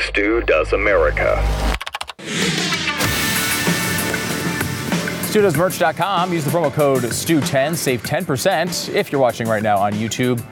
[0.00, 1.36] Stu Does America.
[5.30, 6.32] StuDoesMerch.com.
[6.32, 7.76] Use the promo code STU10.
[7.76, 10.42] Save 10% if you're watching right now on YouTube.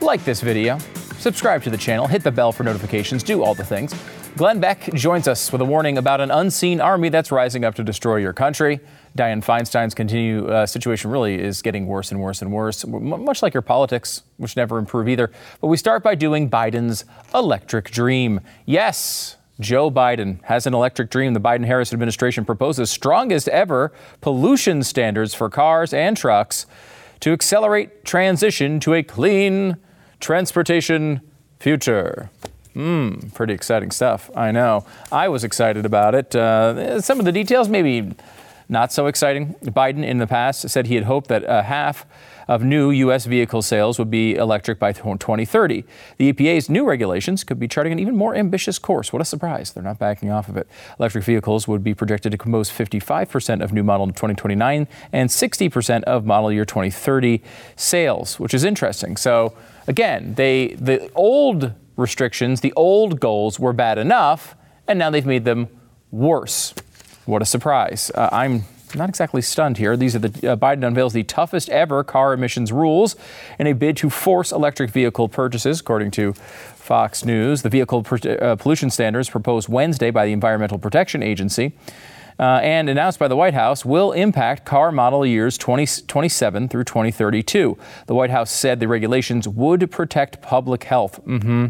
[0.00, 0.78] Like this video,
[1.18, 3.94] subscribe to the channel, hit the bell for notifications, do all the things.
[4.36, 7.82] Glenn Beck joins us with a warning about an unseen army that's rising up to
[7.82, 8.80] destroy your country.
[9.16, 13.42] Dianne Feinstein's continue uh, situation really is getting worse and worse and worse, m- much
[13.42, 15.30] like your politics, which never improve either.
[15.60, 18.40] But we start by doing Biden's electric dream.
[18.66, 21.34] Yes, Joe Biden has an electric dream.
[21.34, 26.66] The Biden Harris administration proposes strongest ever pollution standards for cars and trucks
[27.20, 29.76] to accelerate transition to a clean
[30.20, 31.20] transportation
[31.58, 32.30] future.
[32.72, 34.30] Hmm, pretty exciting stuff.
[34.36, 34.86] I know.
[35.10, 36.34] I was excited about it.
[36.36, 38.14] Uh, some of the details, maybe
[38.70, 39.54] not so exciting.
[39.64, 42.06] Biden in the past said he had hoped that uh, half
[42.46, 43.26] of new U.S.
[43.26, 45.84] vehicle sales would be electric by 2030.
[46.16, 49.12] The EPA's new regulations could be charting an even more ambitious course.
[49.12, 49.72] What a surprise.
[49.72, 50.68] They're not backing off of it.
[50.98, 56.24] Electric vehicles would be projected to compose 55% of new model 2029 and 60% of
[56.24, 57.42] model year 2030
[57.76, 59.16] sales, which is interesting.
[59.16, 59.52] So,
[59.86, 64.56] again, they the old restrictions, the old goals were bad enough,
[64.88, 65.68] and now they've made them
[66.10, 66.74] worse.
[67.30, 68.10] What a surprise.
[68.12, 69.96] Uh, I'm not exactly stunned here.
[69.96, 73.14] These are the uh, Biden unveils the toughest ever car emissions rules
[73.56, 76.32] in a bid to force electric vehicle purchases, according to
[76.74, 77.62] Fox News.
[77.62, 81.72] The vehicle uh, pollution standards proposed Wednesday by the Environmental Protection Agency
[82.40, 87.76] uh, and announced by the White House will impact car model years 2027 through 2032.
[88.06, 91.66] The White House said the regulations would protect public health mm-hmm,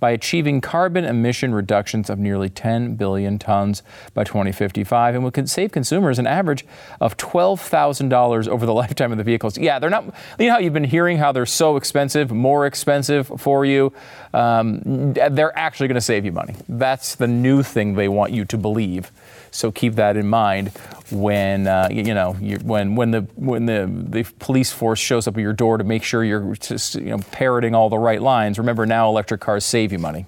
[0.00, 3.82] by achieving carbon emission reductions of nearly 10 billion tons
[4.14, 6.64] by 2055 and would save consumers an average
[7.02, 9.58] of $12,000 over the lifetime of the vehicles.
[9.58, 10.04] Yeah, they're not,
[10.38, 13.92] you know how you've been hearing how they're so expensive, more expensive for you?
[14.32, 16.54] Um, they're actually going to save you money.
[16.66, 19.12] That's the new thing they want you to believe.
[19.54, 20.70] So keep that in mind
[21.10, 25.36] when uh, you, you, know when when the when the, the police force shows up
[25.36, 28.58] at your door to make sure you're just, you know parroting all the right lines.
[28.58, 30.26] Remember now, electric cars save you money.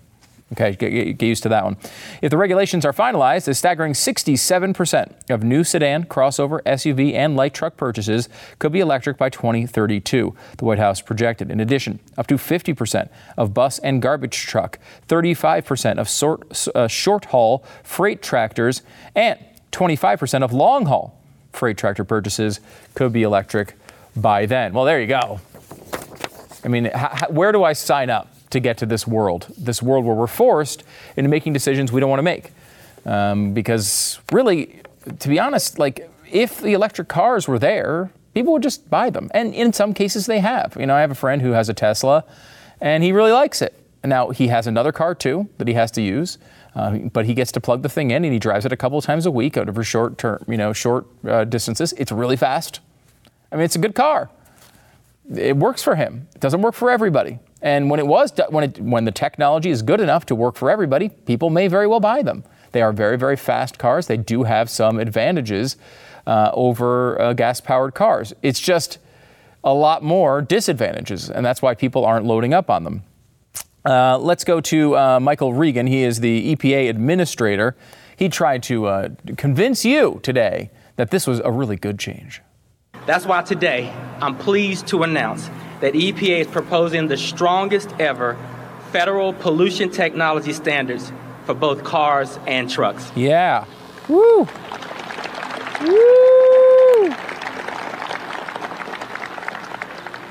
[0.52, 1.76] Okay, get, get, used to that one.
[2.22, 7.52] If the regulations are finalized, a staggering 67% of new sedan, crossover, SUV, and light
[7.52, 8.28] truck purchases
[8.60, 11.50] could be electric by 2032, the White House projected.
[11.50, 17.24] In addition, up to 50% of bus and garbage truck, 35% of short, uh, short
[17.26, 18.82] haul freight tractors,
[19.16, 19.40] and
[19.72, 21.20] 25% of long haul
[21.50, 22.60] freight tractor purchases
[22.94, 23.74] could be electric
[24.14, 24.72] by then.
[24.72, 25.40] Well, there you go.
[26.62, 26.86] I mean,
[27.30, 28.35] where do I sign up?
[28.50, 30.84] To get to this world, this world where we're forced
[31.16, 32.52] into making decisions we don't want to make.
[33.04, 34.82] Um, because really,
[35.18, 39.30] to be honest, like if the electric cars were there, people would just buy them.
[39.32, 40.76] And in some cases, they have.
[40.78, 42.24] You know, I have a friend who has a Tesla,
[42.80, 43.74] and he really likes it.
[44.04, 46.38] Now he has another car too that he has to use,
[46.74, 48.98] uh, but he gets to plug the thing in and he drives it a couple
[48.98, 51.92] of times a week out over short term, you know, short uh, distances.
[51.94, 52.80] It's really fast.
[53.50, 54.30] I mean, it's a good car.
[55.34, 56.28] It works for him.
[56.34, 57.40] It doesn't work for everybody.
[57.66, 60.70] And when it was when it when the technology is good enough to work for
[60.70, 62.44] everybody, people may very well buy them.
[62.70, 64.06] They are very very fast cars.
[64.06, 65.76] They do have some advantages
[66.28, 68.32] uh, over uh, gas-powered cars.
[68.40, 68.98] It's just
[69.64, 73.02] a lot more disadvantages, and that's why people aren't loading up on them.
[73.84, 75.88] Uh, let's go to uh, Michael Regan.
[75.88, 77.74] He is the EPA administrator.
[78.16, 82.42] He tried to uh, convince you today that this was a really good change.
[83.06, 85.50] That's why today I'm pleased to announce
[85.80, 88.36] that EPA is proposing the strongest ever
[88.92, 91.12] federal pollution technology standards
[91.44, 93.10] for both cars and trucks.
[93.14, 93.64] Yeah.
[94.08, 94.48] Woo!
[95.82, 97.14] Woo!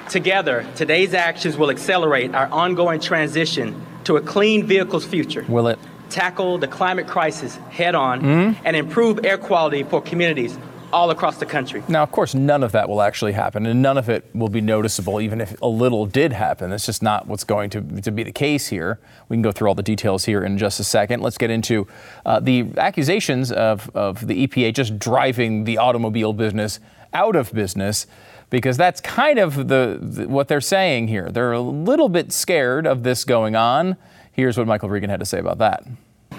[0.10, 5.46] Together, today's actions will accelerate our ongoing transition to a clean vehicles future.
[5.48, 5.80] Will it?
[6.10, 8.66] Tackle the climate crisis head on mm-hmm.
[8.66, 10.58] and improve air quality for communities
[10.96, 11.84] all across the country.
[11.90, 14.62] Now, of course, none of that will actually happen, and none of it will be
[14.62, 16.70] noticeable, even if a little did happen.
[16.70, 18.98] That's just not what's going to, to be the case here.
[19.28, 21.22] We can go through all the details here in just a second.
[21.22, 21.86] Let's get into
[22.26, 26.80] uh, the accusations of, of the EPA just driving the automobile business
[27.14, 28.08] out of business
[28.50, 31.30] because that's kind of the, the, what they're saying here.
[31.30, 33.98] They're a little bit scared of this going on.
[34.32, 35.86] Here's what Michael Regan had to say about that.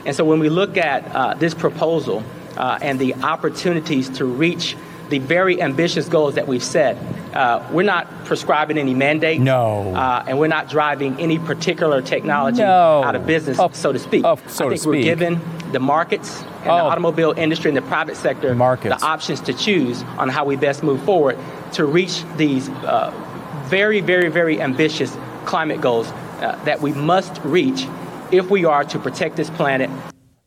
[0.06, 2.24] And so when we look at uh, this proposal
[2.56, 4.76] uh, and the opportunities to reach
[5.08, 6.96] the very ambitious goals that we've set,
[7.34, 9.40] uh, we're not prescribing any mandate.
[9.40, 9.94] No.
[9.94, 13.04] Uh, and we're not driving any particular technology No.
[13.04, 14.24] out of business, so to speak.
[14.24, 16.86] oh, so I think we're giving the markets and the Oh.
[16.88, 19.00] automobile industry and the private sector Markets.
[19.00, 21.38] the options to choose on how we best move forward
[21.72, 23.12] to reach these uh,
[23.66, 26.10] very, very, very ambitious climate goals
[26.40, 27.86] uh, that we must reach
[28.32, 29.88] if we are to protect this planet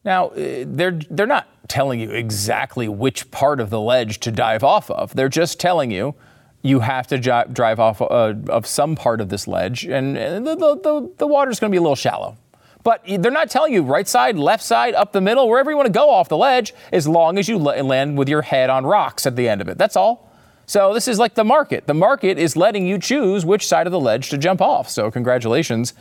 [0.09, 4.63] Now, uh, they're they're not telling you exactly which part of the ledge to dive
[4.63, 5.13] off of.
[5.13, 6.15] They're just telling you
[6.63, 10.39] you have to ji- drive off uh, of some part of this ledge, and uh,
[10.39, 12.37] the, the, the, the water's going to be a little shallow.
[12.83, 15.85] But they're not telling you right side, left side, up the middle, wherever you want
[15.85, 18.87] to go off the ledge, as long as you la- land with your head on
[18.87, 19.77] rocks at the end of it.
[19.77, 20.27] That's all.
[20.65, 21.85] So this is like the market.
[21.85, 24.89] The market is letting you choose which side of the ledge to jump off.
[24.89, 25.93] So congratulations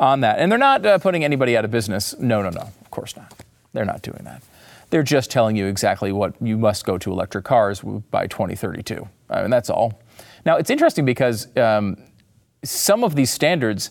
[0.00, 0.40] on that.
[0.40, 2.18] And they're not uh, putting anybody out of business.
[2.18, 2.62] No, no, no.
[2.62, 3.41] Of course not.
[3.72, 4.42] They're not doing that.
[4.90, 9.08] They're just telling you exactly what you must go to electric cars by 2032.
[9.30, 10.00] I mean, that's all.
[10.44, 11.96] Now it's interesting because um,
[12.62, 13.90] some of these standards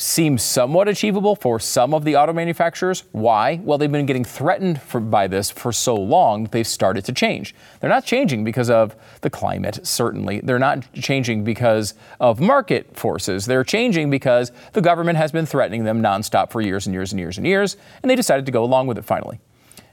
[0.00, 3.04] seem somewhat achievable for some of the auto manufacturers.
[3.12, 3.60] Why?
[3.62, 7.12] Well, they've been getting threatened for, by this for so long that they've started to
[7.12, 7.54] change.
[7.80, 10.40] They're not changing because of the climate, certainly.
[10.40, 13.44] They're not changing because of market forces.
[13.44, 17.20] They're changing because the government has been threatening them nonstop for years and years and
[17.20, 19.38] years and years, and they decided to go along with it finally.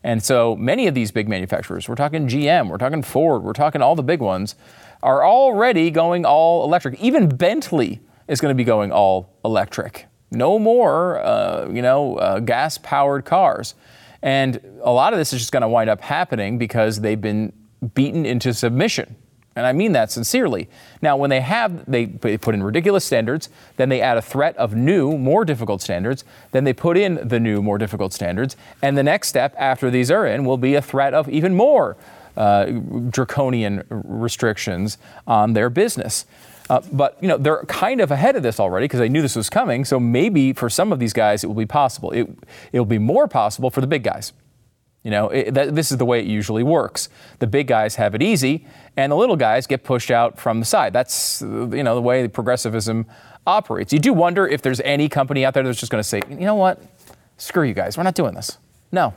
[0.04, 3.82] And so many of these big manufacturers, we're talking GM, we're talking Ford, we're talking
[3.82, 4.56] all the big ones,
[5.04, 6.98] are already going all electric.
[7.02, 10.06] Even Bentley is going to be going all electric.
[10.32, 13.76] No more, uh, you know, uh, gas-powered cars.
[14.22, 17.54] And a lot of this is just going to wind up happening because they've been
[17.94, 19.16] beaten into submission.
[19.56, 20.70] And I mean that sincerely.
[21.02, 24.76] Now, when they have, they put in ridiculous standards, then they add a threat of
[24.76, 29.02] new, more difficult standards, then they put in the new, more difficult standards, and the
[29.02, 31.98] next step after these are in will be a threat of even more
[32.38, 32.66] uh,
[33.10, 36.26] draconian restrictions on their business.
[36.70, 39.36] Uh, but you know they're kind of ahead of this already because they knew this
[39.36, 39.86] was coming.
[39.86, 42.12] So maybe for some of these guys it will be possible.
[42.12, 42.28] It
[42.72, 44.34] it will be more possible for the big guys.
[45.04, 47.08] You know, it, that, this is the way it usually works.
[47.40, 48.66] The big guys have it easy,
[48.98, 50.92] and the little guys get pushed out from the side.
[50.92, 53.06] That's you know the way progressivism
[53.48, 53.94] operates.
[53.94, 56.42] You do wonder if there's any company out there that's just going to say, you
[56.42, 56.84] know what,
[57.38, 58.58] screw you guys, we're not doing this.
[58.92, 59.14] No.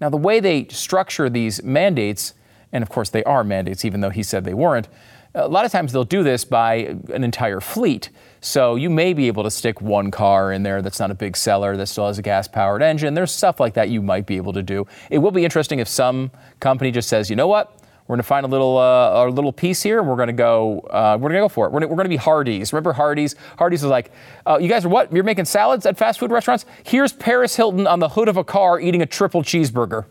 [0.00, 2.34] Now the way they structure these mandates,
[2.72, 4.88] and of course they are mandates, even though he said they weren't.
[5.34, 8.08] A lot of times they'll do this by an entire fleet.
[8.40, 11.36] So you may be able to stick one car in there that's not a big
[11.36, 13.12] seller that still has a gas powered engine.
[13.12, 14.86] There's stuff like that you might be able to do.
[15.10, 16.30] It will be interesting if some
[16.60, 17.78] company just says, you know what?
[18.06, 20.00] We're going to find a little uh, a little piece here.
[20.00, 20.78] We're going to go.
[20.78, 21.72] Uh, we're going to go for it.
[21.72, 22.72] We're going to be Hardee's.
[22.72, 23.34] Remember Hardee's?
[23.58, 24.12] Hardee's is like,
[24.46, 25.12] uh, you guys are what?
[25.12, 26.66] You're making salads at fast food restaurants?
[26.84, 30.04] Here's Paris Hilton on the hood of a car eating a triple cheeseburger.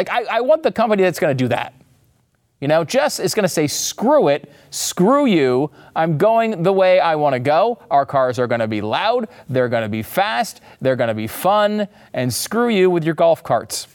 [0.00, 1.74] Like I, I want the company that's going to do that.
[2.58, 5.70] You know, Jess is going to say, screw it, screw you.
[5.94, 7.82] I'm going the way I want to go.
[7.90, 11.14] Our cars are going to be loud, they're going to be fast, they're going to
[11.14, 13.88] be fun, and screw you with your golf carts.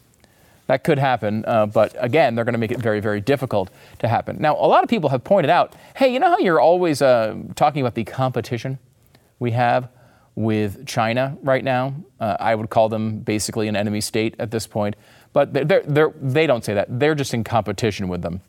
[0.67, 4.07] That could happen, uh, but again, they're going to make it very, very difficult to
[4.07, 4.37] happen.
[4.39, 7.35] Now, a lot of people have pointed out hey, you know how you're always uh,
[7.55, 8.77] talking about the competition
[9.39, 9.89] we have
[10.35, 11.95] with China right now?
[12.19, 14.95] Uh, I would call them basically an enemy state at this point,
[15.35, 16.87] but they're, they're, they're, don't say that.
[16.97, 18.39] They're just in competition with them.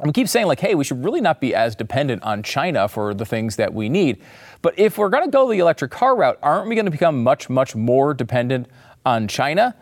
[0.00, 2.88] And we keep saying, like, hey, we should really not be as dependent on China
[2.88, 4.20] for the things that we need.
[4.60, 7.22] But if we're going to go the electric car route, aren't we going to become
[7.22, 8.66] much, much more dependent
[9.06, 9.76] on China?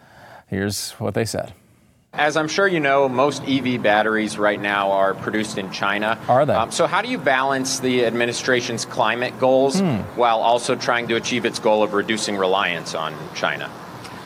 [0.47, 1.55] Here's what they said.
[2.13, 6.19] As I'm sure you know, most EV batteries right now are produced in China.
[6.29, 6.53] Are they?
[6.53, 9.97] Um, so, how do you balance the administration's climate goals Hmm.
[10.15, 13.71] while also trying to achieve its goal of reducing reliance on China?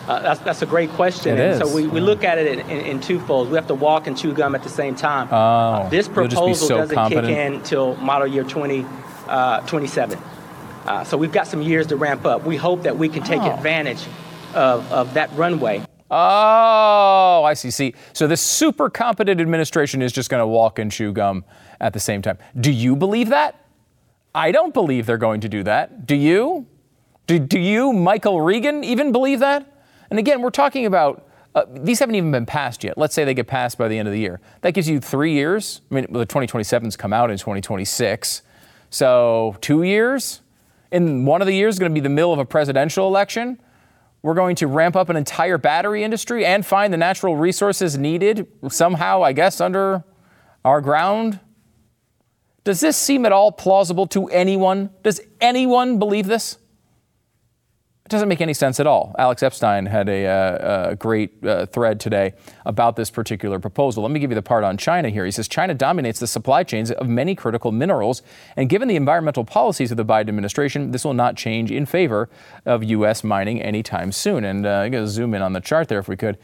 [0.09, 1.37] Uh, that's, that's a great question.
[1.37, 1.59] It and is.
[1.69, 3.51] so we, we look at it in, in, in twofold.
[3.51, 5.29] We have to walk and chew gum at the same time.
[5.31, 7.27] Oh, this just be proposal so doesn't confident.
[7.27, 8.87] kick in until model year 20,
[9.29, 10.19] uh, 27.
[10.87, 12.45] Uh, so we've got some years to ramp up.
[12.45, 13.51] We hope that we can take Oh.
[13.53, 14.03] advantage
[14.55, 15.83] of, of that runway.
[16.11, 17.71] Oh, I see.
[17.71, 21.45] See, so this super competent administration is just going to walk and chew gum
[21.81, 22.39] at the same time.
[22.59, 23.67] Do you believe that?
[24.35, 26.07] I don't believe they're going to do that.
[26.07, 26.67] Do you?
[27.27, 29.67] Do, do you, Michael Regan, even believe that?
[30.11, 32.97] And again, we're talking about uh, these haven't even been passed yet.
[32.97, 34.41] Let's say they get passed by the end of the year.
[34.61, 35.81] That gives you three years.
[35.91, 38.43] I mean, the 2027s come out in 2026.
[38.91, 40.43] So two years.
[40.91, 43.61] In one of the years going to be the middle of a presidential election.
[44.23, 48.49] We're going to ramp up an entire battery industry and find the natural resources needed
[48.69, 50.05] somehow, I guess, under
[50.65, 51.39] our ground.
[52.65, 54.91] Does this seem at all plausible to anyone?
[55.03, 56.59] Does anyone believe this?
[58.09, 59.15] It doesn't make any sense at all.
[59.19, 62.33] Alex Epstein had a, uh, a great uh, thread today
[62.65, 64.03] about this particular proposal.
[64.03, 65.27] Let me give you the part on China here.
[65.27, 68.23] He says China dominates the supply chains of many critical minerals,
[68.57, 72.31] and given the environmental policies of the Biden administration, this will not change in favor
[72.65, 73.23] of U.S.
[73.23, 74.43] mining anytime soon.
[74.43, 76.39] And uh, I'm going to zoom in on the chart there if we could.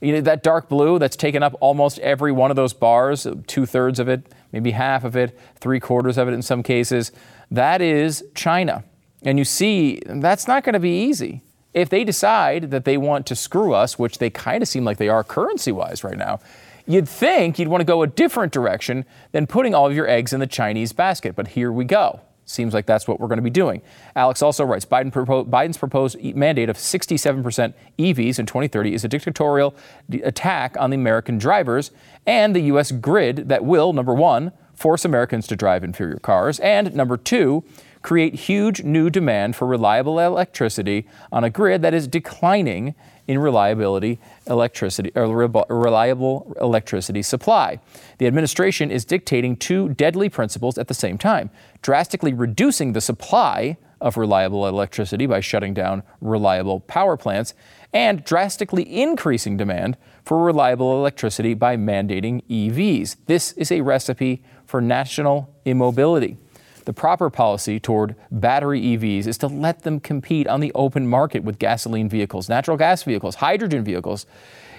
[0.00, 3.66] You know, that dark blue that's taken up almost every one of those bars, two
[3.66, 7.12] thirds of it, maybe half of it, three quarters of it in some cases,
[7.52, 8.82] that is China.
[9.24, 11.42] And you see, that's not going to be easy.
[11.72, 14.98] If they decide that they want to screw us, which they kind of seem like
[14.98, 16.38] they are currency wise right now,
[16.86, 20.32] you'd think you'd want to go a different direction than putting all of your eggs
[20.32, 21.34] in the Chinese basket.
[21.34, 22.20] But here we go.
[22.46, 23.80] Seems like that's what we're going to be doing.
[24.14, 29.08] Alex also writes Biden propo- Biden's proposed mandate of 67% EVs in 2030 is a
[29.08, 29.74] dictatorial
[30.22, 31.90] attack on the American drivers
[32.26, 32.92] and the U.S.
[32.92, 37.64] grid that will, number one, force Americans to drive inferior cars, and number two,
[38.04, 42.94] create huge new demand for reliable electricity on a grid that is declining
[43.26, 45.26] in reliability electricity or
[45.70, 47.80] reliable electricity supply.
[48.18, 53.78] The administration is dictating two deadly principles at the same time, drastically reducing the supply
[54.02, 57.54] of reliable electricity by shutting down reliable power plants
[57.94, 59.96] and drastically increasing demand
[60.26, 63.16] for reliable electricity by mandating EVs.
[63.24, 66.36] This is a recipe for national immobility.
[66.84, 71.42] The proper policy toward battery EVs is to let them compete on the open market
[71.42, 74.26] with gasoline vehicles, natural gas vehicles, hydrogen vehicles.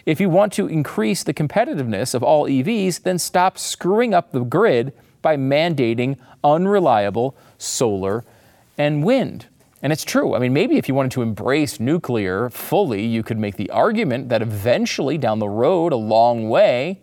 [0.06, 4.42] If you want to increase the competitiveness of all EVs, then stop screwing up the
[4.42, 4.94] grid
[5.24, 8.24] by mandating unreliable solar
[8.78, 9.48] and wind.
[9.82, 10.36] And it's true.
[10.36, 14.30] I mean, maybe if you wanted to embrace nuclear fully, you could make the argument
[14.30, 17.02] that eventually, down the road, a long way,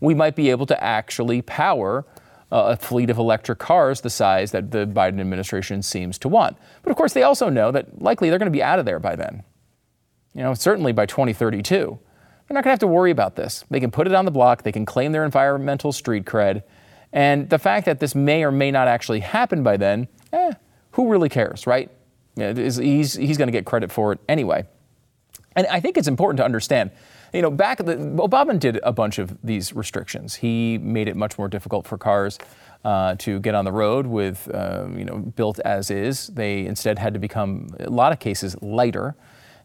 [0.00, 2.04] we might be able to actually power
[2.52, 6.56] a fleet of electric cars the size that the Biden administration seems to want.
[6.82, 8.98] But of course, they also know that likely they're going to be out of there
[8.98, 9.42] by then.
[10.34, 11.98] You know, certainly by 2032.
[12.48, 13.64] They're not going to have to worry about this.
[13.70, 16.62] They can put it on the block, they can claim their environmental street cred.
[17.12, 20.52] And the fact that this may or may not actually happen by then, eh,
[20.92, 21.90] who really cares, right?
[22.36, 24.64] he's, he's going to get credit for it anyway.
[25.54, 26.90] And I think it's important to understand
[27.32, 30.34] you know, back the, Obama did a bunch of these restrictions.
[30.34, 32.38] He made it much more difficult for cars
[32.84, 36.28] uh, to get on the road with, uh, you know, built as is.
[36.28, 39.14] They instead had to become, a lot of cases, lighter.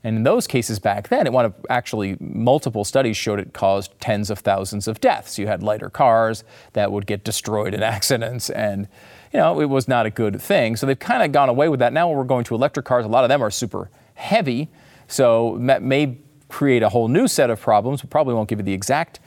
[0.03, 4.29] And in those cases back then, it wanted actually multiple studies showed it caused tens
[4.29, 5.38] of thousands of deaths.
[5.38, 6.43] You had lighter cars
[6.74, 8.88] that would get destroyed in accidents, and
[9.33, 10.75] you know it was not a good thing.
[10.75, 11.93] So they've kind of gone away with that.
[11.93, 13.05] Now we're going to electric cars.
[13.05, 14.69] A lot of them are super heavy,
[15.07, 18.03] so that may create a whole new set of problems.
[18.03, 19.19] We probably won't give you the exact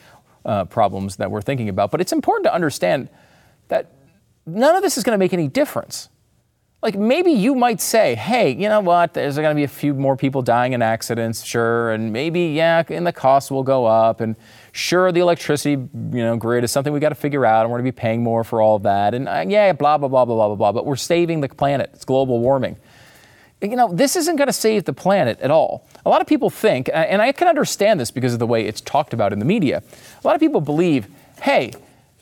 [0.44, 3.08] uh, problems that we're thinking about, but it's important to understand
[3.68, 3.92] that
[4.46, 6.08] none of this is going to make any difference.
[6.82, 9.92] Like maybe you might say, hey, you know what, there's going to be a few
[9.92, 14.22] more people dying in accidents, sure, and maybe, yeah, and the costs will go up,
[14.22, 14.34] and
[14.72, 17.76] sure, the electricity, you know, grid is something we got to figure out, and we're
[17.76, 20.24] going to be paying more for all of that, and uh, yeah, blah, blah, blah,
[20.24, 21.90] blah, blah, blah, blah, but we're saving the planet.
[21.92, 22.78] It's global warming
[23.62, 25.86] you know, this isn't going to save the planet at all.
[26.06, 28.80] A lot of people think, and I can understand this because of the way it's
[28.80, 29.82] talked about in the media,
[30.22, 31.08] a lot of people believe,
[31.42, 31.72] hey,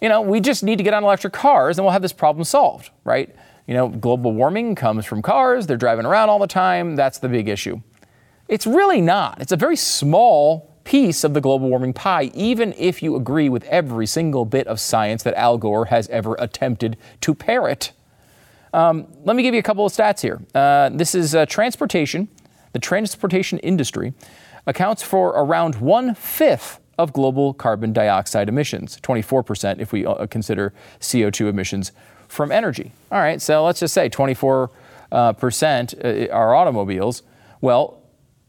[0.01, 2.45] you know, we just need to get on electric cars and we'll have this problem
[2.45, 3.35] solved, right?
[3.67, 7.29] You know, global warming comes from cars, they're driving around all the time, that's the
[7.29, 7.83] big issue.
[8.49, 9.41] It's really not.
[9.41, 13.63] It's a very small piece of the global warming pie, even if you agree with
[13.65, 17.93] every single bit of science that Al Gore has ever attempted to parrot.
[18.73, 20.41] Um, let me give you a couple of stats here.
[20.55, 22.29] Uh, this is uh, transportation.
[22.73, 24.13] The transportation industry
[24.67, 30.75] accounts for around one fifth of global carbon dioxide emissions, 24% if we uh, consider
[31.01, 31.93] CO2 emissions
[32.27, 32.93] from energy.
[33.11, 34.71] All right, so let's just say 24
[35.11, 37.23] uh, percent uh, are automobiles.
[37.61, 38.03] Well,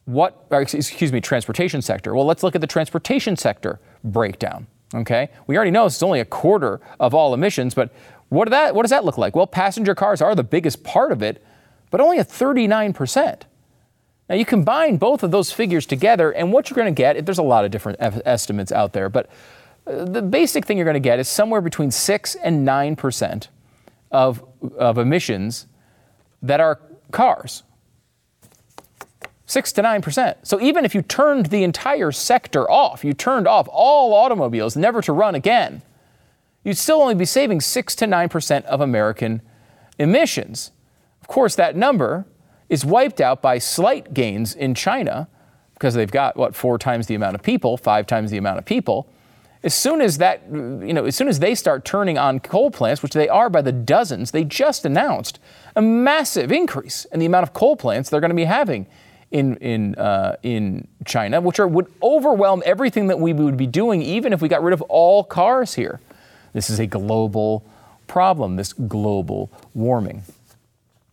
[0.06, 2.16] what, excuse me, transportation sector.
[2.16, 4.68] Well, let's look at the transportation sector breakdown.
[4.96, 7.94] Okay, we already know it's only a quarter of all emissions, but
[8.30, 9.36] what, that, what does that look like?
[9.36, 11.44] Well, passenger cars are the biggest part of it,
[11.90, 13.42] but only at 39%.
[14.30, 17.40] Now, you combine both of those figures together, and what you're going to get, there's
[17.40, 19.28] a lot of different estimates out there, but
[19.88, 23.48] uh, the basic thing you're going to get is somewhere between 6 and 9%
[24.12, 24.46] of,
[24.78, 25.66] of emissions
[26.44, 26.80] that are
[27.12, 27.64] cars.
[29.48, 30.36] 6 to 9%.
[30.44, 35.02] So even if you turned the entire sector off, you turned off all automobiles never
[35.02, 35.82] to run again,
[36.64, 39.42] you'd still only be saving 6 to 9% of American
[39.98, 40.72] emissions.
[41.22, 42.26] Of course, that number
[42.70, 45.28] is wiped out by slight gains in China
[45.74, 48.66] because they've got what four times the amount of people, five times the amount of
[48.66, 49.10] people.
[49.64, 53.02] As soon as that, you know, as soon as they start turning on coal plants,
[53.04, 55.40] which they are by the dozens, they just announced
[55.76, 58.88] a massive increase in the amount of coal plants they're going to be having
[59.32, 64.02] in in uh, in China, which are, would overwhelm everything that we would be doing,
[64.02, 66.00] even if we got rid of all cars here.
[66.60, 67.66] This is a global
[68.08, 68.58] problem.
[68.58, 70.24] This global warming.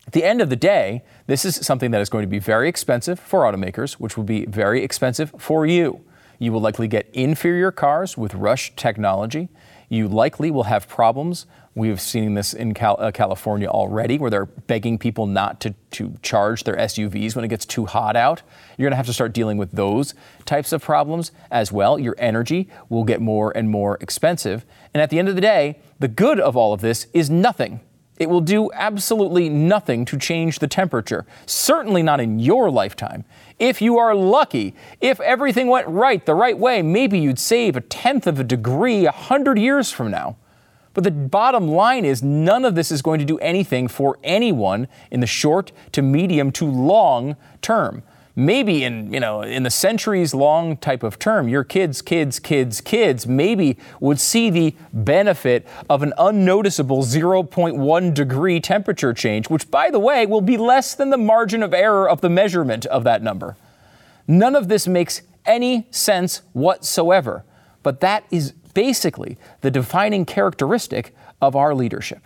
[0.04, 2.68] At the end of the day, this is something that is going to be very
[2.68, 6.00] expensive for automakers, which will be very expensive for you.
[6.40, 9.48] You will likely get inferior cars with rush technology.
[9.88, 11.46] You likely will have problems.
[11.74, 16.14] We've seen this in Cal- uh, California already, where they're begging people not to, to
[16.22, 18.42] charge their SUVs when it gets too hot out.
[18.76, 20.14] You're going to have to start dealing with those
[20.46, 21.98] types of problems as well.
[21.98, 24.64] Your energy will get more and more expensive.
[24.94, 27.80] And at the end of the day, the good of all of this is nothing.
[28.18, 33.25] It will do absolutely nothing to change the temperature, certainly not in your lifetime.
[33.58, 37.80] If you are lucky, if everything went right the right way, maybe you'd save a
[37.80, 40.37] tenth of a degree a hundred years from now.
[40.94, 44.88] But the bottom line is none of this is going to do anything for anyone
[45.11, 48.02] in the short to medium to long term
[48.36, 52.82] maybe in you know in the centuries long type of term your kids kids kids
[52.82, 59.90] kids maybe would see the benefit of an unnoticeable 0.1 degree temperature change which by
[59.90, 63.22] the way will be less than the margin of error of the measurement of that
[63.22, 63.56] number.
[64.28, 67.42] None of this makes any sense whatsoever
[67.82, 72.25] but that is basically the defining characteristic of our leadership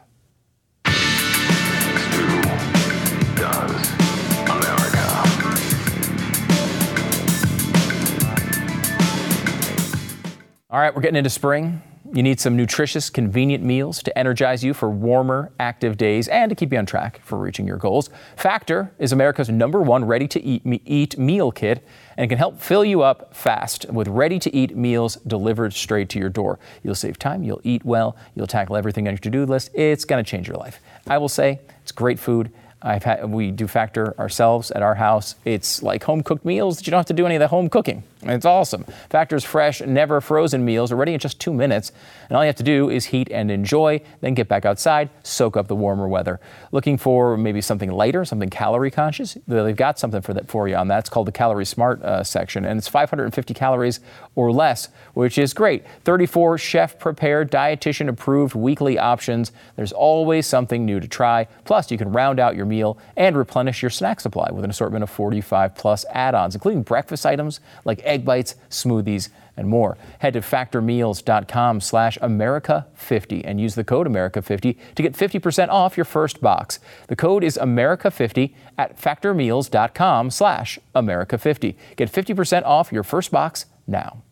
[10.72, 11.82] All right, we're getting into spring.
[12.14, 16.54] You need some nutritious, convenient meals to energize you for warmer, active days and to
[16.54, 18.08] keep you on track for reaching your goals.
[18.36, 21.84] Factor is America's number one ready to eat, meal kit
[22.16, 26.20] and can help fill you up fast with ready to eat meals delivered straight to
[26.20, 26.60] your door.
[26.84, 29.72] You'll save time, you'll eat well, you'll tackle everything on your to do list.
[29.74, 30.78] It's going to change your life.
[31.08, 32.52] I will say it's great food.
[32.82, 35.34] I've had, we do Factor ourselves at our house.
[35.44, 37.68] It's like home cooked meals that you don't have to do any of the home
[37.68, 38.04] cooking.
[38.22, 38.84] It's awesome.
[39.08, 41.90] Factor's fresh, never frozen meals are ready in just two minutes,
[42.28, 45.56] and all you have to do is heat and enjoy, then get back outside, soak
[45.56, 46.38] up the warmer weather.
[46.70, 49.38] Looking for maybe something lighter, something calorie conscious?
[49.46, 50.98] They've got something for that for you on that.
[50.98, 54.00] It's called the Calorie Smart uh, section, and it's 550 calories
[54.34, 55.86] or less, which is great.
[56.04, 59.50] 34 chef prepared, dietitian approved weekly options.
[59.76, 61.46] There's always something new to try.
[61.64, 65.02] Plus, you can round out your meal and replenish your snack supply with an assortment
[65.02, 69.98] of 45 plus add-ons, including breakfast items like egg bites, smoothies, and more.
[70.20, 76.04] Head to factormeals.com slash America50 and use the code America50 to get 50% off your
[76.04, 76.80] first box.
[77.08, 81.76] The code is America50 at factormeals.com slash America50.
[81.96, 84.22] Get 50% off your first box now.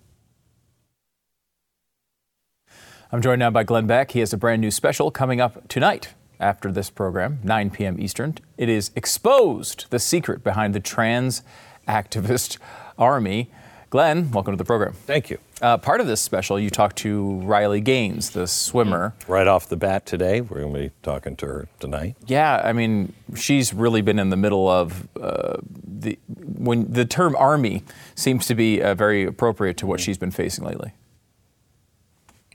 [3.11, 4.11] I'm joined now by Glenn Beck.
[4.11, 8.01] He has a brand new special coming up tonight after this program, 9 p.m.
[8.01, 8.35] Eastern.
[8.57, 11.43] It is Exposed, the secret behind the trans
[11.87, 12.59] activist
[12.99, 13.51] army.
[13.91, 14.93] Glenn, welcome to the program.
[14.93, 15.39] Thank you.
[15.63, 19.15] Uh, part of this special, you talked to Riley Gaines, the swimmer.
[19.27, 22.15] Right off the bat today, we're going to be talking to her tonight.
[22.27, 27.35] Yeah, I mean, she's really been in the middle of uh, the when the term
[27.37, 27.83] army
[28.15, 30.93] seems to be uh, very appropriate to what she's been facing lately.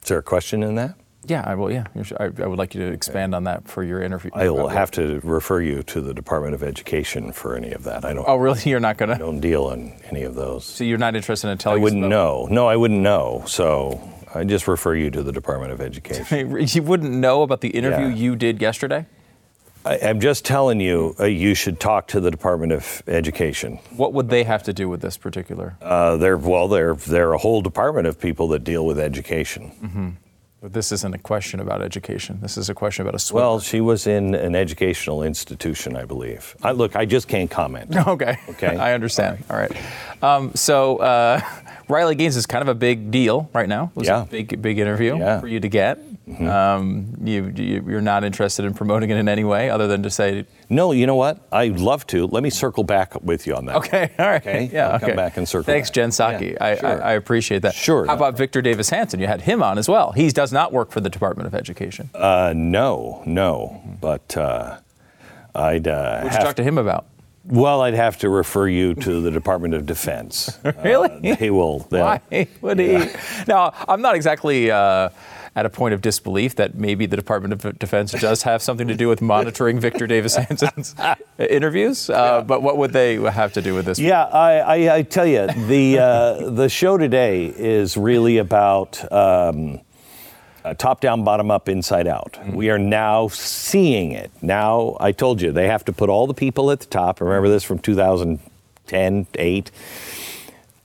[0.03, 0.95] Is there a question in that?
[1.25, 1.71] Yeah, I will.
[1.71, 1.85] Yeah,
[2.19, 4.31] I, I would like you to expand on that for your interview.
[4.33, 8.03] I will have to refer you to the Department of Education for any of that.
[8.03, 8.25] I don't.
[8.27, 8.59] Oh, really?
[8.65, 9.15] You're not going to?
[9.15, 10.65] I Don't deal in any of those.
[10.65, 11.79] So you're not interested in telling?
[11.79, 12.47] I wouldn't know.
[12.51, 13.43] No, I wouldn't know.
[13.47, 14.01] So
[14.35, 16.57] I just refer you to the Department of Education.
[16.67, 18.13] you wouldn't know about the interview Yeah.
[18.15, 19.05] you did yesterday.
[19.85, 23.79] I, I'm just telling you, uh, you should talk to the Department of Education.
[23.95, 25.75] What would they have to do with this particular?
[25.81, 30.15] Uh, they're well, they're they're a whole department of people that deal with education.
[30.21, 30.22] But
[30.71, 32.39] this isn't a question about education.
[32.41, 33.45] This is a question about a swimmer.
[33.45, 36.55] Well, she was in an educational institution, I believe.
[36.63, 37.93] I, look, I just can't comment.
[38.07, 38.37] Okay.
[38.49, 38.75] Okay.
[38.77, 39.43] I understand.
[39.49, 39.71] All right.
[40.21, 41.41] Um, so uh,
[41.89, 43.91] Riley Gaines is kind of a big deal right now.
[43.95, 44.23] It was Yeah.
[44.23, 45.39] a big, big interview Yeah.
[45.39, 45.99] For you to get.
[46.39, 50.09] Um, you, you, you're not interested in promoting it in any way other than to
[50.09, 51.45] say, No, you know what?
[51.51, 52.27] I'd love to.
[52.27, 53.75] Let me circle back with you on that.
[53.75, 54.41] okay, all right.
[54.41, 55.07] Okay, Yeah, I'll okay.
[55.07, 55.95] come back and circle Thanks, back.
[55.95, 56.51] Jen Psaki.
[56.53, 57.03] Yeah, I, sure.
[57.03, 57.75] I, I appreciate that.
[57.75, 58.05] Sure.
[58.05, 59.19] How about Victor Davis Hanson?
[59.19, 60.13] You had him on as well.
[60.13, 62.09] He does not work for the Department of Education.
[62.13, 63.81] Uh, no, no.
[63.99, 64.77] But uh,
[65.53, 67.05] I'd uh, What'd you talk to him about?
[67.45, 70.57] well, I'd have to refer you to the Department of Defense.
[70.83, 71.31] Really?
[71.31, 71.79] Uh, they will.
[71.89, 72.21] Why
[72.61, 73.05] would he?
[73.49, 75.09] Now, I'm not exactly uh,
[75.55, 78.95] at a point of disbelief that maybe the Department of Defense does have something to
[78.95, 80.95] do with monitoring Victor Davis Hanson's
[81.37, 82.09] interviews.
[82.09, 83.99] Uh, But what would they have to do with this?
[83.99, 84.51] Yeah, I,
[84.87, 89.81] I, I tell you, the uh, the show today is really about um,
[90.65, 92.37] uh, top down, bottom up, inside out.
[92.51, 94.31] We are now seeing it.
[94.41, 97.21] Now, I told you they have to put all the people at the top.
[97.21, 98.39] Remember this from 2000,
[98.87, 99.71] 10, 8.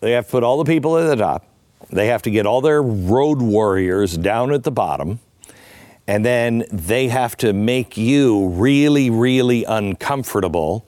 [0.00, 1.44] They have to put all the people at the top.
[1.90, 5.20] They have to get all their road warriors down at the bottom.
[6.06, 10.86] And then they have to make you really, really uncomfortable.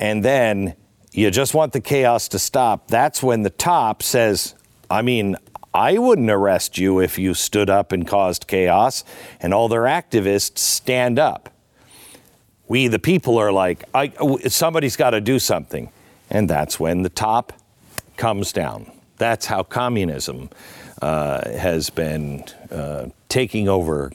[0.00, 0.74] And then
[1.12, 2.88] you just want the chaos to stop.
[2.88, 4.54] That's when the top says,
[4.90, 5.36] I mean,
[5.74, 9.04] I wouldn't arrest you if you stood up and caused chaos.
[9.40, 11.50] And all their activists stand up.
[12.68, 13.84] We, the people, are like,
[14.48, 15.90] somebody's got to do something.
[16.30, 17.52] And that's when the top
[18.16, 18.90] comes down.
[19.18, 20.50] That's how communism
[21.02, 24.12] uh, has been uh, taking over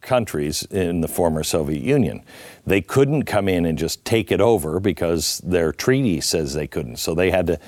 [0.00, 2.22] countries in the former Soviet Union.
[2.64, 6.96] They couldn't come in and just take it over because their treaty says they couldn't.
[6.96, 7.58] So they had to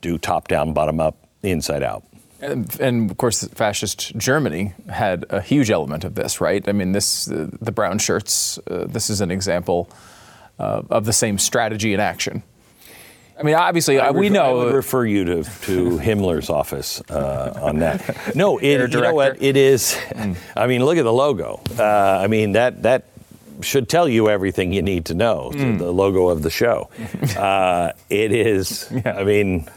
[0.00, 2.04] do top down, bottom up, inside out.
[2.40, 6.66] And, and, of course, fascist Germany had a huge element of this, right?
[6.68, 8.58] I mean, this uh, the brown shirts.
[8.70, 9.88] Uh, this is an example
[10.58, 12.42] uh, of the same strategy in action.
[13.38, 14.60] I mean, obviously, I we know.
[14.60, 18.34] I would refer you to, to Himmler's office uh, on that.
[18.34, 19.98] No, it, you know what it is.
[20.10, 20.36] Mm.
[20.56, 21.60] I mean, look at the logo.
[21.78, 21.84] Uh,
[22.22, 23.04] I mean that that
[23.60, 25.50] should tell you everything you need to know.
[25.54, 25.78] Mm.
[25.78, 26.90] The logo of the show.
[27.36, 28.88] Uh, it is.
[28.90, 29.16] Yeah.
[29.16, 29.68] I mean,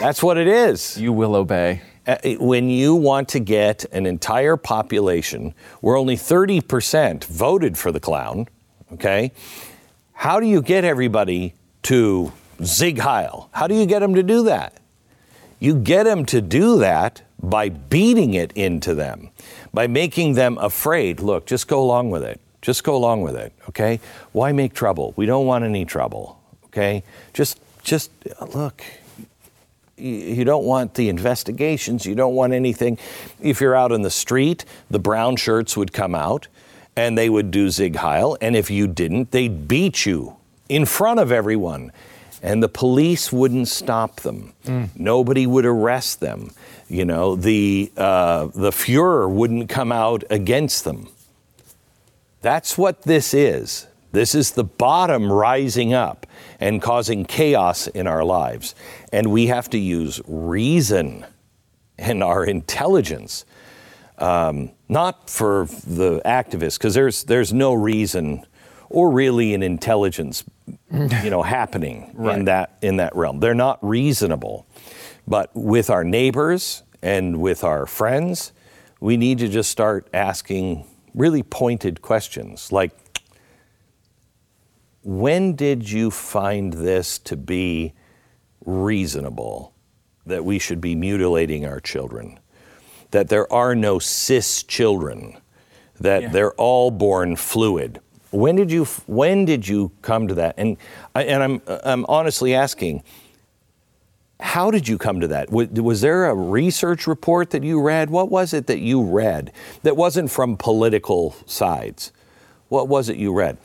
[0.00, 0.98] that's what it is.
[0.98, 1.80] You will obey.
[2.06, 8.00] Uh, when you want to get an entire population where only 30% voted for the
[8.00, 8.48] clown,
[8.92, 9.32] okay,
[10.12, 13.48] how do you get everybody to Sieg Heil?
[13.52, 14.74] How do you get them to do that?
[15.58, 19.30] You get them to do that by beating it into them,
[19.72, 21.20] by making them afraid.
[21.20, 22.40] Look, just go along with it.
[22.62, 24.00] Just go along with it, okay?
[24.32, 25.14] Why make trouble?
[25.16, 27.02] We don't want any trouble, okay?
[27.32, 28.82] Just, just uh, look,
[29.96, 32.04] you don't want the investigations.
[32.04, 32.98] You don't want anything.
[33.40, 36.48] If you're out in the street, the brown shirts would come out
[36.96, 38.36] and they would do Sieg Heil.
[38.40, 40.36] And if you didn't, they'd beat you
[40.70, 41.92] in front of everyone.
[42.42, 44.54] And the police wouldn't stop them.
[44.64, 44.88] Mm.
[44.96, 46.52] Nobody would arrest them.
[46.88, 51.08] You know, the, uh, the Fuhrer wouldn't come out against them.
[52.40, 53.88] That's what this is.
[54.12, 56.26] This is the bottom rising up
[56.58, 58.74] and causing chaos in our lives.
[59.12, 61.26] And we have to use reason
[61.98, 63.44] and our intelligence,
[64.18, 68.46] um, not for the activists, because there's, there's no reason
[68.90, 70.44] or really an intelligence
[70.90, 72.38] you know, happening right.
[72.38, 73.40] in, that, in that realm.
[73.40, 74.66] They're not reasonable.
[75.26, 78.52] But with our neighbors and with our friends,
[79.00, 82.92] we need to just start asking really pointed questions like,
[85.02, 87.94] when did you find this to be
[88.66, 89.72] reasonable
[90.26, 92.38] that we should be mutilating our children?
[93.10, 95.38] That there are no cis children,
[95.98, 96.28] that yeah.
[96.28, 98.00] they're all born fluid.
[98.30, 100.54] When did you when did you come to that?
[100.56, 100.76] And
[101.14, 103.02] and I'm I'm honestly asking
[104.40, 105.50] how did you come to that?
[105.50, 108.08] Was there a research report that you read?
[108.08, 112.10] What was it that you read that wasn't from political sides?
[112.68, 113.58] What was it you read?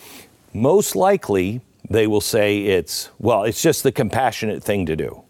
[0.56, 5.22] most likely they will say it's, well, it's just the compassionate thing to do.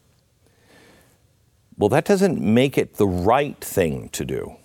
[1.78, 4.56] Well, that doesn't make it the right thing to do.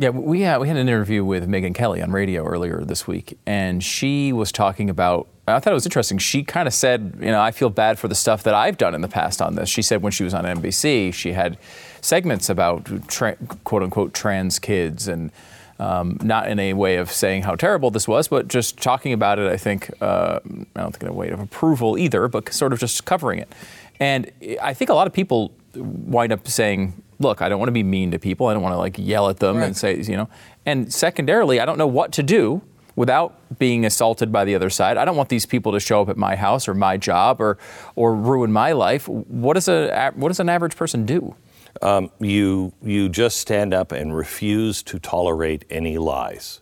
[0.00, 3.36] Yeah, we had, we had an interview with Megyn Kelly on radio earlier this week,
[3.46, 5.26] and she was talking about.
[5.48, 6.18] I thought it was interesting.
[6.18, 8.94] She kind of said, you know, I feel bad for the stuff that I've done
[8.94, 9.68] in the past on this.
[9.68, 11.56] She said when she was on NBC, she had
[12.02, 15.32] segments about tra- quote unquote trans kids and
[15.80, 19.38] um, not in a way of saying how terrible this was, but just talking about
[19.38, 19.50] it.
[19.50, 20.40] I think uh,
[20.76, 23.52] I don't think in a way of approval either, but sort of just covering it.
[23.98, 24.30] And
[24.62, 27.82] I think a lot of people wind up saying, "Look, I don't want to be
[27.82, 28.46] mean to people.
[28.46, 29.66] I don't want to like yell at them right.
[29.66, 30.28] and say, you know."
[30.66, 32.62] And secondarily, I don't know what to do
[32.96, 34.96] without being assaulted by the other side.
[34.96, 37.58] I don't want these people to show up at my house or my job or
[37.96, 39.08] or ruin my life.
[39.08, 41.34] What does a what does an average person do?
[41.82, 46.60] um, you, you just stand up and refuse to tolerate any lies.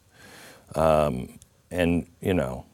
[0.74, 1.38] Um,
[1.70, 2.66] and, you know,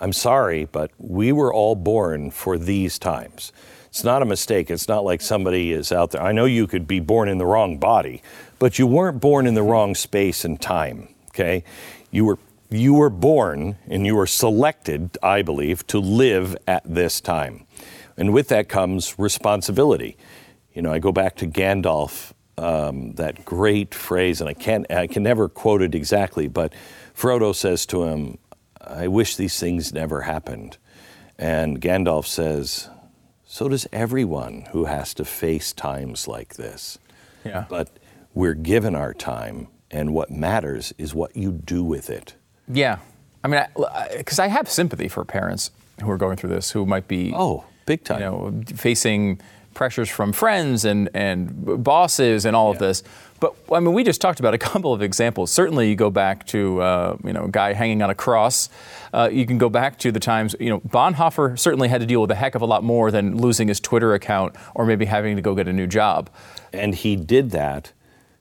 [0.00, 3.52] I'm sorry, but we were all born for these times.
[3.92, 4.70] It's not a mistake.
[4.70, 6.22] It's not like somebody is out there.
[6.22, 8.22] I know you could be born in the wrong body,
[8.58, 11.62] but you weren't born in the wrong space and time, okay?
[12.10, 12.38] You were
[12.70, 17.66] you were born and you were selected, I believe, to live at this time.
[18.16, 20.16] And with that comes responsibility.
[20.72, 25.06] You know, I go back to Gandalf, um, that great phrase, and I can't, I
[25.06, 26.72] can never quote it exactly, but
[27.14, 28.38] Frodo says to him,
[28.80, 30.78] "I wish these things never happened,"
[31.38, 32.88] and Gandalf says,
[33.52, 36.98] "So does everyone who has to face times like this."
[37.44, 37.66] Yeah.
[37.68, 37.88] But
[38.34, 42.34] we're given our time, and what matters is what you do with it.
[42.66, 42.98] Yeah.
[43.44, 43.64] I mean,
[44.16, 47.08] because I, I, I, have sympathy for parents who are going through this who might
[47.08, 48.20] be oh Big time.
[48.20, 49.40] You know, facing
[49.74, 53.02] pressures from friends and and bosses and all of this.
[53.40, 55.50] But I mean, we just talked about a couple of examples.
[55.50, 58.68] Certainly, you go back to uh, you know a guy hanging on a cross.
[59.12, 62.20] Uh, you can go back to the times you know Bonhoeffer certainly had to deal
[62.20, 65.36] with a heck of a lot more than losing his Twitter account or maybe having
[65.36, 66.30] to go get a new job.
[66.72, 67.92] And he did that.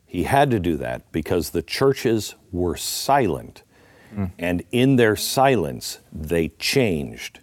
[0.06, 3.64] He had to do that because the churches were silent.
[4.38, 7.40] And in their silence, they changed.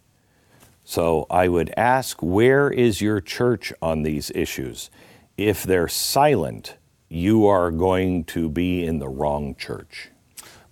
[0.89, 4.89] So I would ask, where is your church on these issues?
[5.37, 6.79] If they're silent,
[7.11, 10.09] you are going to be in the wrong church.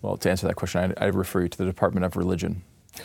[0.00, 2.62] Well, to answer that question, I'd, I'd refer you to the Department of Religion.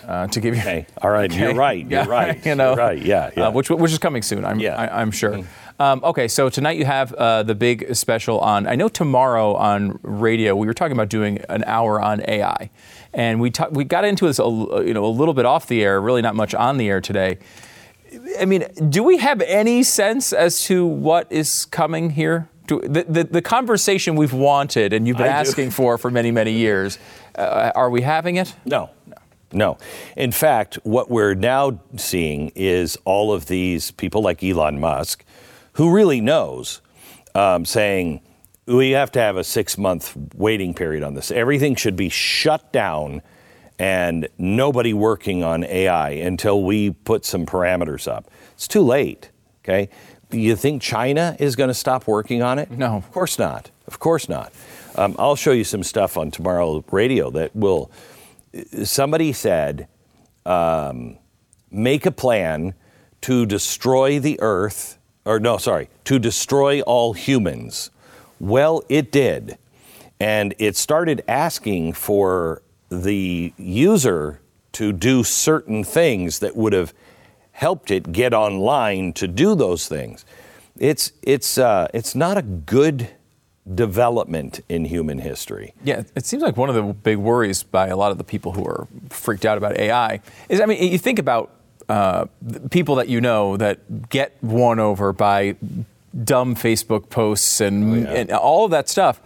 [0.07, 2.77] Uh, to give you, Okay, all right, you're right, you're Yeah, right, you know, you're
[2.77, 3.47] right, yeah, yeah.
[3.47, 4.45] Uh, which which is coming soon.
[4.45, 4.75] I'm Yeah.
[4.77, 5.43] I, I'm sure.
[5.81, 8.67] Um, okay, so tonight you have uh, the big special on.
[8.67, 12.69] I know tomorrow on radio we were talking about doing an hour on AI,
[13.13, 15.83] and we ta- we got into this a, you know a little bit off the
[15.83, 17.37] air, really not much on the air today.
[18.39, 22.49] I mean, do we have any sense as to what is coming here?
[22.67, 25.49] Do, the, the, the conversation we've wanted and you've been I do.
[25.49, 26.97] asking for for many, many years,
[27.35, 28.53] uh, are we having it?
[28.65, 28.89] No.
[29.53, 29.77] No.
[30.15, 35.25] In fact, what we're now seeing is all of these people like Elon Musk,
[35.73, 36.81] who really knows,
[37.35, 38.21] um, saying
[38.65, 41.31] we have to have a six month waiting period on this.
[41.31, 43.21] Everything should be shut down
[43.79, 48.29] and nobody working on AI until we put some parameters up.
[48.53, 49.31] It's too late.
[49.63, 49.89] Okay.
[50.29, 52.71] Do you think China is going to stop working on it?
[52.71, 52.95] No.
[52.97, 53.71] Of course not.
[53.87, 54.53] Of course not.
[54.95, 57.91] Um, I'll show you some stuff on tomorrow radio that will
[58.83, 59.87] somebody said,
[60.45, 61.17] um,
[61.69, 62.73] make a plan
[63.21, 67.91] to destroy the earth, or no, sorry, to destroy all humans.
[68.41, 69.59] Well, it did.
[70.19, 74.39] And it started asking for the user
[74.71, 76.91] to do certain things that would have
[77.51, 80.25] helped it get online to do those things.
[80.75, 83.09] It's, it's, uh, it's not a good
[83.75, 85.75] development in human history.
[85.83, 88.53] Yeah, it seems like one of the big worries by a lot of the people
[88.53, 91.51] who are freaked out about AI is, I mean, you think about
[91.87, 92.25] uh,
[92.71, 95.57] people that you know that get won over by
[96.23, 99.21] dumb Facebook posts and, and all of that stuff.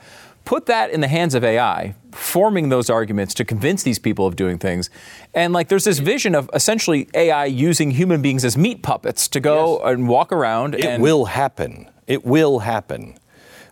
[0.46, 4.36] Put that in the hands of AI, forming those arguments to convince these people of
[4.36, 4.92] doing things.
[5.34, 9.40] And like there's this vision of essentially AI using human beings as meat puppets to
[9.40, 11.90] go and walk around It and will happen.
[12.06, 13.16] It will happen.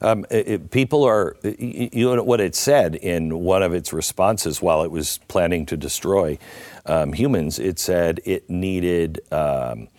[0.01, 4.59] Um, it- it- people are, you know what it said in one of its responses
[4.61, 6.39] while it was planning to destroy
[6.87, 7.59] um, humans.
[7.59, 9.89] It said it needed um,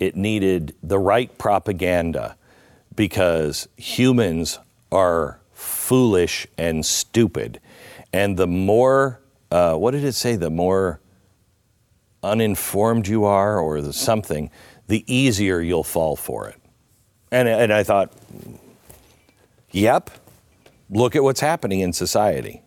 [0.00, 2.36] it needed the right propaganda
[2.96, 4.58] because humans
[4.92, 7.60] are foolish and stupid,
[8.12, 10.34] and the more uh, what did it say?
[10.34, 11.00] The more
[12.24, 14.50] uninformed you are, or the something,
[14.88, 16.56] the easier you'll fall for it.
[17.30, 18.12] And, and I thought,
[19.70, 20.10] yep,
[20.90, 22.62] look at what's happening in society.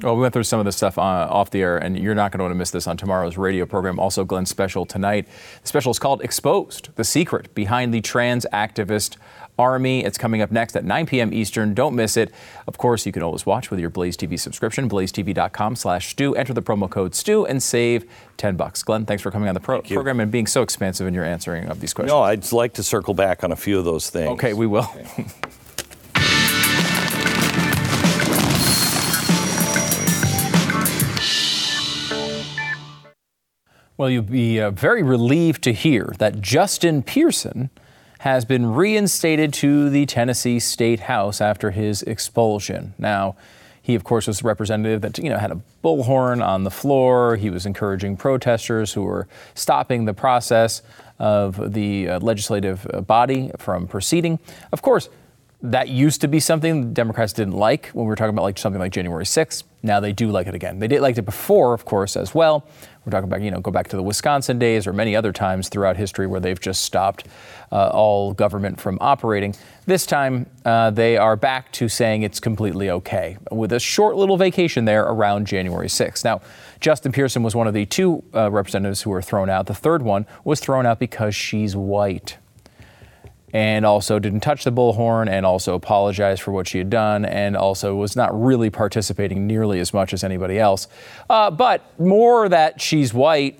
[0.00, 2.32] Well, we went through some of this stuff uh, off the air, and you're not
[2.32, 3.98] going to want to miss this on tomorrow's radio program.
[3.98, 5.28] Also, Glenn's special tonight.
[5.62, 9.16] The special is called Exposed The Secret Behind the Trans Activist
[9.58, 10.04] Army.
[10.04, 11.32] It's coming up next at 9 p.m.
[11.32, 11.74] Eastern.
[11.74, 12.32] Don't miss it.
[12.66, 16.34] Of course, you can always watch with your Blaze TV subscription, blazetv.com slash stu.
[16.34, 18.04] Enter the promo code STU and save
[18.38, 18.82] 10 bucks.
[18.82, 21.66] Glenn, thanks for coming on the pro- program and being so expansive in your answering
[21.66, 22.12] of these questions.
[22.12, 24.30] No, I'd like to circle back on a few of those things.
[24.30, 24.88] Okay, we will.
[33.96, 37.70] Well, you'll be uh, very relieved to hear that Justin Pearson
[38.22, 42.94] has been reinstated to the Tennessee State House after his expulsion.
[42.96, 43.34] Now,
[43.82, 47.34] he, of course, was a representative that you know had a bullhorn on the floor.
[47.34, 50.82] He was encouraging protesters who were stopping the process
[51.18, 54.38] of the uh, legislative uh, body from proceeding.
[54.70, 55.08] Of course,
[55.62, 58.58] that used to be something the Democrats didn't like when we were talking about like
[58.58, 59.62] something like January 6th.
[59.84, 60.80] Now they do like it again.
[60.80, 62.66] They did like it before, of course, as well.
[63.04, 65.68] We're talking about, you know, go back to the Wisconsin days or many other times
[65.68, 67.26] throughout history where they've just stopped
[67.70, 69.54] uh, all government from operating.
[69.86, 74.36] This time uh, they are back to saying it's completely okay with a short little
[74.36, 76.24] vacation there around January 6th.
[76.24, 76.40] Now,
[76.80, 79.66] Justin Pearson was one of the two uh, representatives who were thrown out.
[79.66, 82.36] The third one was thrown out because she's white
[83.52, 87.56] and also didn't touch the bullhorn and also apologized for what she had done and
[87.56, 90.88] also was not really participating nearly as much as anybody else.
[91.28, 93.58] Uh, but more that she's white,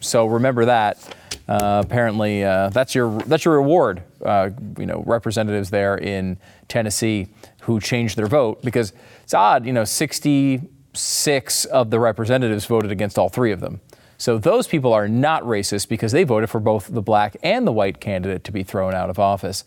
[0.00, 1.14] so remember that.
[1.48, 4.02] Uh, apparently, uh, that's your that's your reward.
[4.24, 6.36] Uh, you know, representatives there in
[6.66, 7.28] Tennessee
[7.62, 9.64] who changed their vote because it's odd.
[9.64, 13.80] You know, 66 of the representatives voted against all three of them.
[14.18, 17.72] So those people are not racist because they voted for both the black and the
[17.72, 19.64] white candidate to be thrown out of office.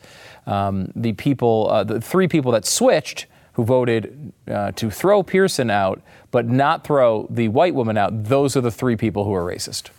[0.47, 5.69] Um, the people, uh, the three people that switched, who voted uh, to throw Pearson
[5.69, 9.43] out but not throw the white woman out, those are the three people who are
[9.43, 9.89] racist.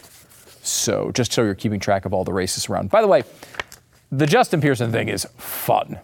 [0.65, 2.91] So just so you're keeping track of all the racists around.
[2.91, 3.23] By the way,
[4.11, 5.99] the Justin Pearson thing is fun.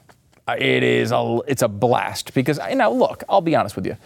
[0.47, 3.97] Uh, It is a it's a blast because now look, I'll be honest with you.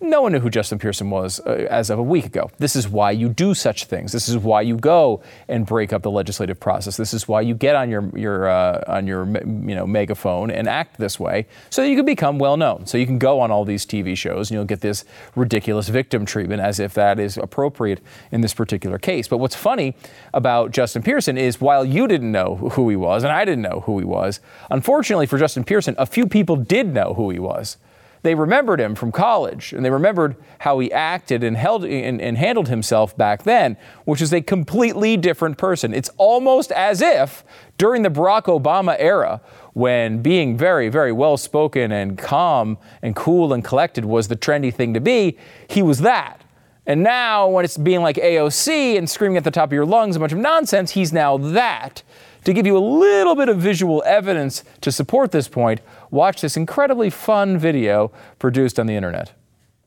[0.00, 2.50] No one knew who Justin Pearson was uh, as of a week ago.
[2.58, 4.12] This is why you do such things.
[4.12, 6.96] This is why you go and break up the legislative process.
[6.96, 10.68] This is why you get on your your uh, on your you know megaphone and
[10.68, 12.86] act this way, so that you can become well known.
[12.86, 15.04] So you can go on all these TV shows and you'll get this
[15.36, 18.00] ridiculous victim treatment as if that is appropriate
[18.32, 19.28] in this particular case.
[19.28, 19.94] But what's funny
[20.34, 23.84] about Justin Pearson is while you didn't know who he was and I didn't know
[23.86, 27.78] who he was, unfortunately for Justin Pearson, a few people did know who he was
[28.24, 32.38] they remembered him from college and they remembered how he acted and held and, and,
[32.38, 35.92] handled himself back then, which is a completely different person.
[35.92, 37.44] It's almost as if
[37.76, 39.42] during the Barack Obama era,
[39.74, 44.72] when being very, very well spoken and calm and cool and collected was the trendy
[44.72, 45.36] thing to be,
[45.68, 46.40] he was that.
[46.86, 50.16] And now, when it's being like AOC and screaming at the top of your lungs
[50.16, 52.02] a bunch of nonsense, he's now that.
[52.44, 55.80] To give you a little bit of visual evidence to support this point,
[56.10, 59.32] watch this incredibly fun video produced on the internet.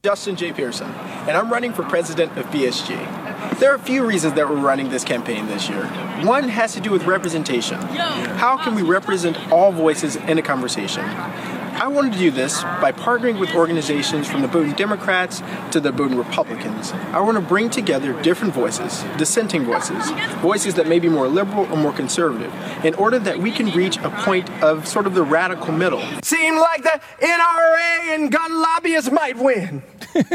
[0.04, 0.54] Justin J.
[0.54, 0.90] Pearson,
[1.28, 3.60] and I'm running for president of BSG.
[3.60, 5.86] There are a few reasons that we're running this campaign this year.
[6.24, 7.78] One has to do with representation.
[7.78, 11.04] How can we represent all voices in a conversation?
[11.80, 15.92] I wanted to do this by partnering with organizations from the Bowdoin Democrats to the
[15.92, 16.92] Bowdoin Republicans.
[16.92, 20.10] I want to bring together different voices, dissenting voices,
[20.42, 22.52] voices that may be more liberal or more conservative,
[22.84, 26.02] in order that we can reach a point of sort of the radical middle.
[26.24, 29.84] Seemed like the NRA and gun lobbyists might win.
[30.16, 30.26] but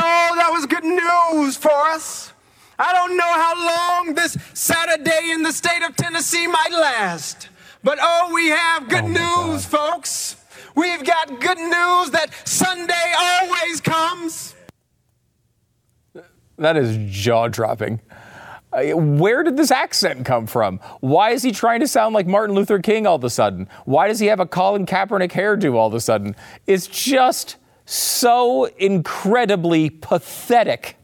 [0.00, 2.32] oh, that was good news for us.
[2.76, 7.50] I don't know how long this Saturday in the state of Tennessee might last.
[7.84, 10.34] But oh, we have good Oh news, folks.
[10.78, 14.54] We've got good news that Sunday always comes.
[16.56, 18.00] That is jaw dropping.
[18.72, 20.78] Uh, where did this accent come from?
[21.00, 23.68] Why is he trying to sound like Martin Luther King all of a sudden?
[23.86, 26.36] Why does he have a Colin Kaepernick hairdo all of a sudden?
[26.68, 30.94] It's just so incredibly pathetic.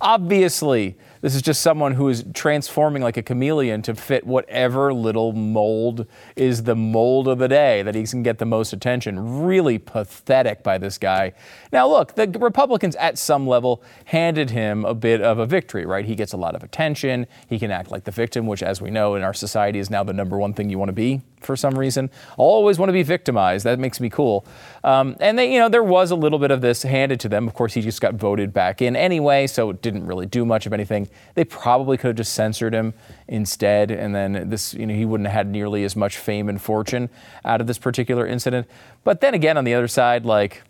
[0.00, 5.32] Obviously, this is just someone who is transforming like a chameleon to fit whatever little
[5.32, 9.42] mold is the mold of the day that he can get the most attention.
[9.44, 11.32] Really pathetic by this guy.
[11.76, 16.06] Now, look, the Republicans at some level handed him a bit of a victory, right?
[16.06, 17.26] He gets a lot of attention.
[17.50, 20.02] He can act like the victim, which, as we know in our society, is now
[20.02, 22.08] the number one thing you want to be for some reason.
[22.38, 23.66] Always want to be victimized.
[23.66, 24.46] That makes me cool.
[24.84, 27.46] Um, and they, you know, there was a little bit of this handed to them.
[27.46, 30.64] Of course, he just got voted back in anyway, so it didn't really do much
[30.64, 31.10] of anything.
[31.34, 32.94] They probably could have just censored him
[33.28, 36.58] instead, and then this, you know, he wouldn't have had nearly as much fame and
[36.58, 37.10] fortune
[37.44, 38.66] out of this particular incident.
[39.04, 40.62] But then again, on the other side, like,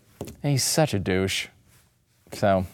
[0.50, 1.48] he's such a douche.
[2.32, 2.66] So.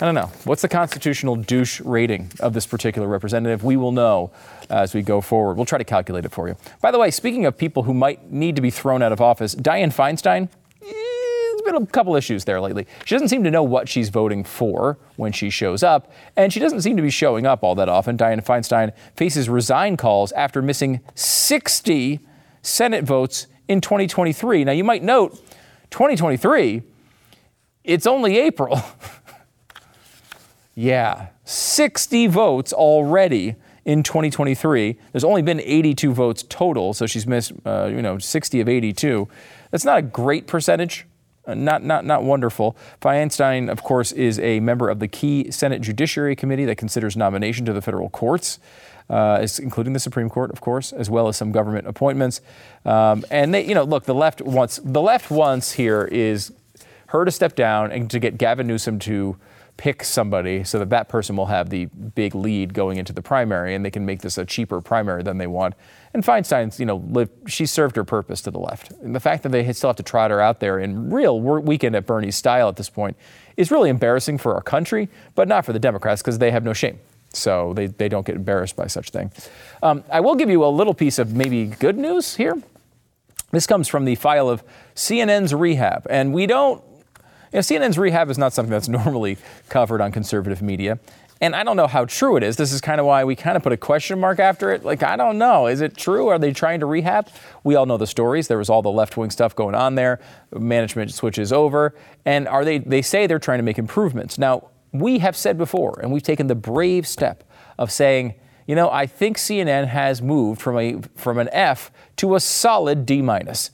[0.00, 0.30] I don't know.
[0.44, 3.62] What's the constitutional douche rating of this particular representative?
[3.62, 4.30] We will know
[4.70, 5.58] as we go forward.
[5.58, 6.56] We'll try to calculate it for you.
[6.80, 9.54] By the way, speaking of people who might need to be thrown out of office,
[9.54, 12.86] Dianne Feinstein, eh, there's been a couple issues there lately.
[13.04, 16.60] She doesn't seem to know what she's voting for when she shows up, and she
[16.60, 18.16] doesn't seem to be showing up all that often.
[18.16, 22.20] Dianne Feinstein faces resign calls after missing 60
[22.62, 24.64] Senate votes in 2023.
[24.64, 25.32] Now, you might note
[25.90, 26.84] 2023,
[27.84, 28.80] it's only April.
[30.74, 34.96] Yeah, 60 votes already in 2023.
[35.12, 39.28] There's only been 82 votes total, so she's missed, uh, you know, 60 of 82.
[39.72, 41.06] That's not a great percentage.
[41.46, 42.76] uh, Not, not, not wonderful.
[43.02, 47.66] Feinstein, of course, is a member of the key Senate Judiciary Committee that considers nomination
[47.66, 48.58] to the federal courts,
[49.10, 52.40] uh, including the Supreme Court, of course, as well as some government appointments.
[52.86, 56.52] Um, and they, you know, look, the left wants the left wants here is
[57.10, 59.36] her to step down and to get Gavin Newsom to
[59.76, 63.74] pick somebody so that that person will have the big lead going into the primary
[63.74, 65.74] and they can make this a cheaper primary than they want.
[66.12, 68.92] And Feinstein's, you know, lived, she served her purpose to the left.
[69.02, 71.96] And the fact that they still have to trot her out there in real weekend
[71.96, 73.16] at Bernie's style at this point
[73.56, 76.74] is really embarrassing for our country, but not for the Democrats because they have no
[76.74, 76.98] shame.
[77.32, 79.32] So they, they don't get embarrassed by such thing.
[79.82, 82.60] Um, I will give you a little piece of maybe good news here.
[83.50, 84.62] This comes from the file of
[84.94, 86.06] CNN's rehab.
[86.10, 86.82] And we don't,
[87.52, 89.38] you know, CNN's rehab is not something that's normally
[89.68, 90.98] covered on conservative media.
[91.42, 92.56] And I don't know how true it is.
[92.56, 94.84] This is kind of why we kind of put a question mark after it.
[94.84, 95.68] Like, I don't know.
[95.68, 96.28] Is it true?
[96.28, 97.28] Are they trying to rehab?
[97.64, 98.48] We all know the stories.
[98.48, 100.20] There was all the left wing stuff going on there.
[100.52, 101.94] Management switches over.
[102.26, 104.36] And are they, they say they're trying to make improvements.
[104.36, 107.44] Now, we have said before, and we've taken the brave step
[107.78, 108.34] of saying,
[108.66, 113.06] you know, I think CNN has moved from a from an F to a solid
[113.06, 113.70] D minus.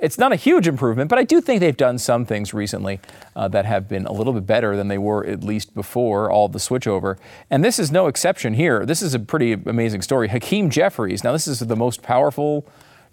[0.00, 3.00] It's not a huge improvement, but I do think they've done some things recently
[3.36, 6.48] uh, that have been a little bit better than they were at least before all
[6.48, 7.18] the switchover.
[7.50, 8.86] And this is no exception here.
[8.86, 10.28] This is a pretty amazing story.
[10.28, 11.22] Hakeem Jeffries.
[11.22, 12.66] Now, this is the most powerful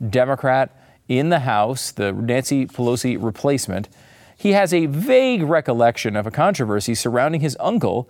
[0.10, 0.74] Democrat
[1.10, 3.90] in the House, the Nancy Pelosi replacement.
[4.38, 8.10] He has a vague recollection of a controversy surrounding his uncle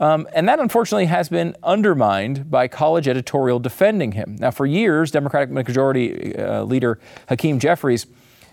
[0.00, 4.36] um, and that unfortunately has been undermined by college editorial defending him.
[4.38, 8.06] Now, for years, Democratic Majority uh, Leader Hakeem Jeffries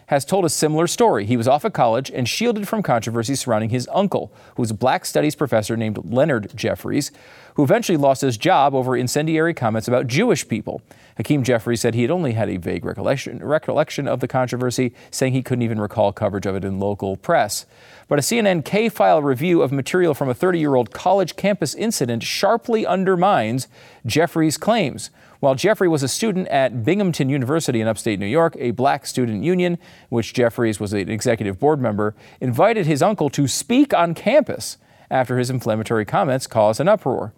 [0.07, 1.25] has told a similar story.
[1.25, 4.75] He was off at college and shielded from controversy surrounding his uncle, who was a
[4.75, 7.11] black studies professor named Leonard Jeffries,
[7.55, 10.81] who eventually lost his job over incendiary comments about Jewish people.
[11.17, 15.33] Hakeem Jeffries said he had only had a vague recollection, recollection of the controversy, saying
[15.33, 17.65] he couldn't even recall coverage of it in local press.
[18.07, 21.73] But a CNN K file review of material from a 30 year old college campus
[21.73, 23.67] incident sharply undermines
[24.05, 25.09] Jeffries' claims.
[25.45, 29.43] While Jeffrey was a student at Binghamton University in upstate New York, a black student
[29.43, 29.77] union,
[30.09, 34.79] which Jeffries was an executive board member, invited his uncle to speak on campus
[35.11, 37.31] after his inflammatory comments caused an uproar.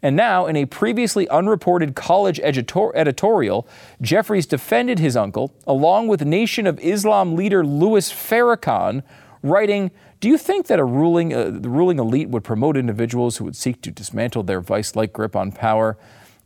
[0.00, 3.66] And now, in a previously unreported college editor- editorial,
[4.00, 9.02] Jeffries defended his uncle, along with Nation of Islam leader Louis Farrakhan,
[9.42, 9.90] writing,
[10.20, 13.56] Do you think that a ruling, uh, the ruling elite would promote individuals who would
[13.56, 15.98] seek to dismantle their vice like grip on power?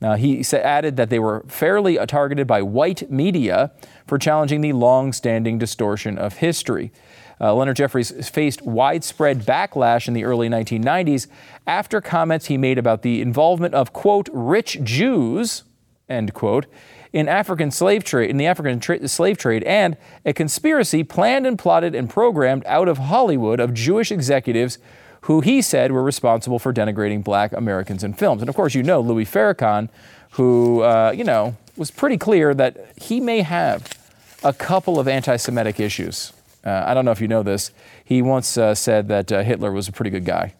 [0.03, 3.72] Uh, he added that they were fairly targeted by white media
[4.07, 6.92] for challenging the long standing distortion of history.
[7.40, 11.26] Uh, Leonard Jeffries faced widespread backlash in the early 1990s
[11.66, 15.64] after comments he made about the involvement of, quote, rich Jews,
[16.09, 16.66] end quote,
[17.12, 21.59] in African slave trade, in the African tra- slave trade, and a conspiracy planned and
[21.59, 24.78] plotted and programmed out of Hollywood of Jewish executives
[25.23, 28.43] who he said were responsible for denigrating black Americans in films.
[28.43, 29.89] And of course, you know Louis Farrakhan,
[30.33, 33.99] who, uh, you know, was pretty clear that he may have
[34.43, 36.33] a couple of anti Semitic issues.
[36.64, 37.70] Uh, I don't know if you know this.
[38.05, 40.55] He once uh, said that uh, Hitler was a pretty good guy.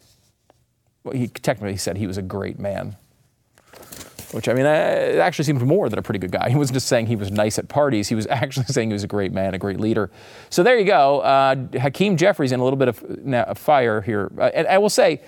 [1.05, 2.97] Well, he technically said he was a great man
[4.33, 6.49] which I mean, it actually seemed more than a pretty good guy.
[6.49, 8.09] He wasn't just saying he was nice at parties.
[8.09, 10.11] He was actually saying he was a great man, a great leader.
[10.51, 11.21] So there you go.
[11.21, 14.31] Uh, Hakeem Jeffries in a little bit of fire here.
[14.39, 15.21] Uh, and I will say,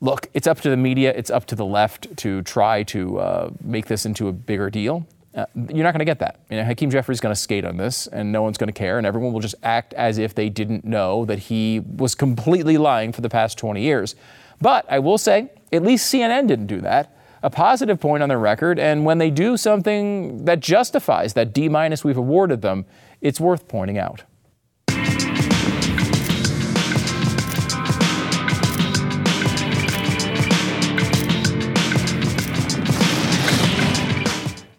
[0.00, 3.50] look, it's up to the media, it's up to the left to try to uh,
[3.62, 5.06] make this into a bigger deal.
[5.34, 6.38] Uh, you're not going to get that.
[6.48, 8.78] You know, Hakeem Jeffries is going to skate on this, and no one's going to
[8.78, 12.78] care, and everyone will just act as if they didn't know that he was completely
[12.78, 14.14] lying for the past 20 years.
[14.60, 17.13] But I will say, at least CNN didn't do that
[17.44, 18.78] a positive point on their record.
[18.78, 22.86] And when they do something that justifies that D minus we've awarded them,
[23.20, 24.24] it's worth pointing out.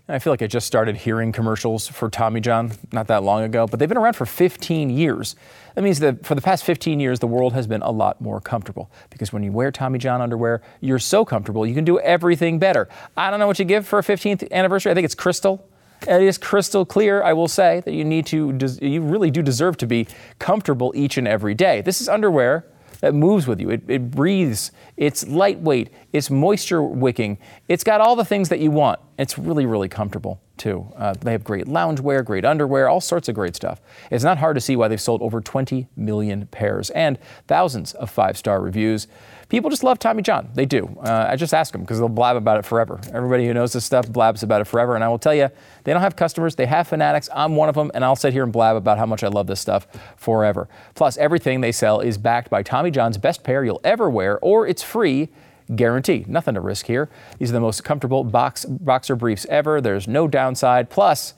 [0.07, 3.65] I feel like I just started hearing commercials for Tommy John not that long ago,
[3.65, 5.35] but they've been around for 15 years.
[5.73, 8.39] That means that for the past 15 years, the world has been a lot more
[8.39, 12.59] comfortable because when you wear Tommy John underwear, you're so comfortable, you can do everything
[12.59, 12.87] better.
[13.17, 14.91] I don't know what you give for a 15th anniversary.
[14.91, 15.67] I think it's crystal.
[16.07, 19.75] It is crystal clear, I will say, that you need to, you really do deserve
[19.77, 21.81] to be comfortable each and every day.
[21.81, 22.67] This is underwear
[23.05, 23.69] that moves with you.
[23.69, 24.71] It, it breathes.
[24.97, 25.91] It's lightweight.
[26.11, 27.37] It's moisture wicking.
[27.67, 28.99] It's got all the things that you want.
[29.19, 30.91] It's really, really comfortable too.
[30.95, 33.81] Uh, they have great loungewear, great underwear, all sorts of great stuff.
[34.11, 38.09] It's not hard to see why they've sold over 20 million pairs and thousands of
[38.09, 39.07] five star reviews.
[39.49, 40.49] People just love Tommy John.
[40.55, 40.97] They do.
[41.01, 42.99] Uh, I just ask them because they'll blab about it forever.
[43.13, 44.95] Everybody who knows this stuff blabs about it forever.
[44.95, 45.49] And I will tell you,
[45.83, 47.29] they don't have customers, they have fanatics.
[47.33, 49.45] I'm one of them, and I'll sit here and blab about how much I love
[49.45, 49.87] this stuff
[50.17, 50.67] forever.
[50.95, 54.65] Plus, everything they sell is backed by Tommy John's best pair you'll ever wear, or
[54.67, 55.29] it's free
[55.74, 56.26] guarantee.
[56.28, 57.09] Nothing to risk here.
[57.39, 59.82] These are the most comfortable box, boxer briefs ever.
[59.82, 60.89] There's no downside.
[60.89, 61.34] Plus,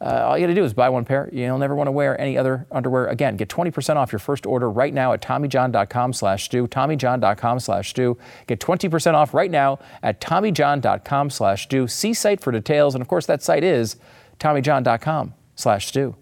[0.00, 1.28] uh, all you got to do is buy one pair.
[1.32, 3.36] You'll never want to wear any other underwear again.
[3.36, 6.66] Get 20% off your first order right now at TommyJohn.com slash Stu.
[6.66, 8.18] TommyJohn.com slash Stu.
[8.48, 11.86] Get 20% off right now at TommyJohn.com slash Stu.
[11.86, 12.96] See site for details.
[12.96, 13.96] And of course, that site is
[14.40, 16.16] TommyJohn.com slash Stu.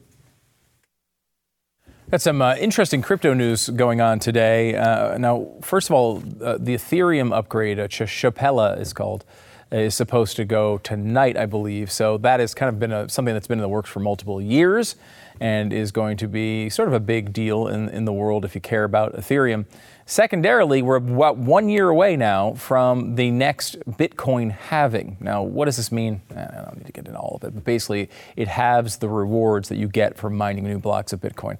[2.11, 4.75] Got some uh, interesting crypto news going on today.
[4.75, 9.25] Uh, now, first of all, uh, the Ethereum upgrade, uh, Shapella is called,
[9.71, 11.93] is supposed to go tonight, I believe.
[11.93, 14.43] So that has kind of been a, something that's been in the works for multiple
[14.43, 14.97] years
[15.39, 18.57] and is going to be sort of a big deal in, in the world if
[18.57, 19.67] you care about Ethereum.
[20.05, 25.17] Secondarily, we're about one year away now from the next Bitcoin halving.
[25.21, 26.23] Now, what does this mean?
[26.33, 29.69] I don't need to get into all of it, but basically, it halves the rewards
[29.69, 31.57] that you get for mining new blocks of Bitcoin.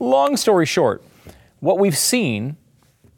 [0.00, 1.04] Long story short,
[1.60, 2.56] what we've seen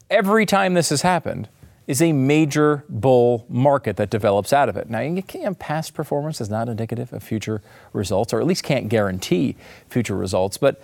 [0.09, 1.47] every time this has happened
[1.87, 4.89] is a major bull market that develops out of it.
[4.89, 7.61] Now, you can't, past performance is not indicative of future
[7.93, 9.55] results, or at least can't guarantee
[9.87, 10.81] future results, but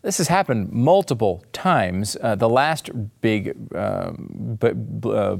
[0.00, 2.16] this has happened multiple times.
[2.20, 2.90] Uh, the last
[3.20, 5.36] big um, b- b- uh,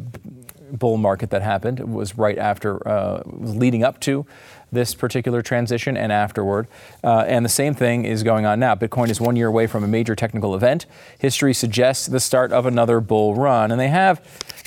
[0.73, 4.27] bull market that happened was right after, uh, leading up to
[4.73, 6.67] this particular transition and afterward.
[7.05, 8.75] Uh, and the same thing is going on now.
[8.75, 10.87] Bitcoin is one year away from a major technical event.
[11.19, 13.71] History suggests the start of another bull run.
[13.71, 14.19] And they have,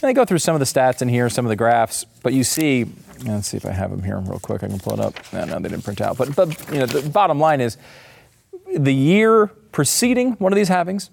[0.02, 2.34] and they go through some of the stats in here, some of the graphs, but
[2.34, 2.86] you see,
[3.26, 4.64] let's see if I have them here real quick.
[4.64, 5.16] I can pull it up.
[5.34, 6.18] No, no, they didn't print out.
[6.18, 7.78] But, but you know, the bottom line is
[8.78, 11.10] the year preceding one of these halvings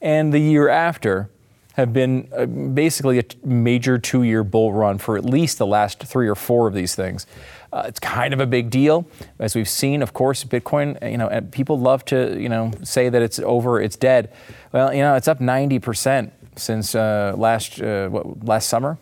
[0.00, 1.30] and the year after
[1.76, 6.02] have been uh, basically a major two year bull run for at least the last
[6.02, 7.26] three or four of these things.
[7.70, 9.06] Uh, it's kind of a big deal,
[9.38, 10.00] as we've seen.
[10.00, 10.98] Of course, Bitcoin.
[11.10, 14.32] You know, people love to you know say that it's over, it's dead.
[14.72, 18.96] Well, you know, it's up 90 percent since uh, last uh, what, last summer.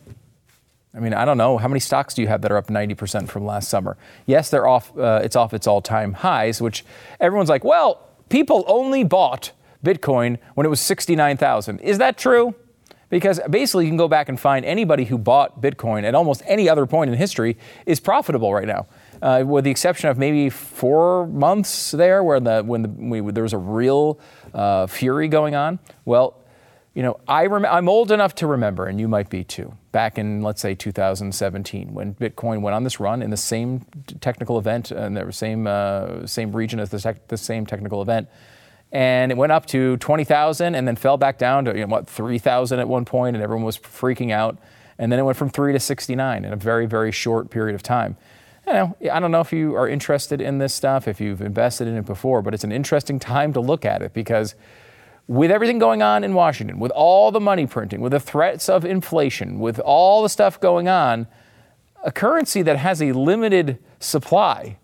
[0.96, 2.94] I mean, I don't know how many stocks do you have that are up 90
[2.94, 3.96] percent from last summer.
[4.26, 4.96] Yes, they're off.
[4.98, 6.84] Uh, it's off its all-time highs, which
[7.20, 9.52] everyone's like, well, people only bought
[9.84, 11.78] Bitcoin when it was 69,000.
[11.78, 12.56] Is that true?
[13.14, 16.68] Because basically, you can go back and find anybody who bought Bitcoin at almost any
[16.68, 17.56] other point in history
[17.86, 18.88] is profitable right now.
[19.22, 23.44] Uh, with the exception of maybe four months there, where the when the, we, there
[23.44, 24.18] was a real
[24.52, 25.78] uh, fury going on.
[26.04, 26.42] Well,
[26.92, 29.72] you know, I rem- I'm old enough to remember, and you might be too.
[29.92, 33.86] Back in let's say 2017, when Bitcoin went on this run in the same
[34.20, 38.26] technical event and the same uh, same region as the, tec- the same technical event
[38.94, 42.08] and it went up to 20,000 and then fell back down to you know, what
[42.08, 44.56] 3,000 at one point, and everyone was freaking out.
[44.98, 47.82] And then it went from three to 69 in a very very short period of
[47.82, 48.16] time.
[48.64, 51.88] You know, I don't know if you are interested in this stuff, if you've invested
[51.88, 54.54] in it before, but it's an interesting time to look at it because
[55.26, 58.84] with everything going on in Washington, with all the money printing, with the threats of
[58.84, 61.26] inflation, with all the stuff going on,
[62.04, 64.78] a currency that has a limited supply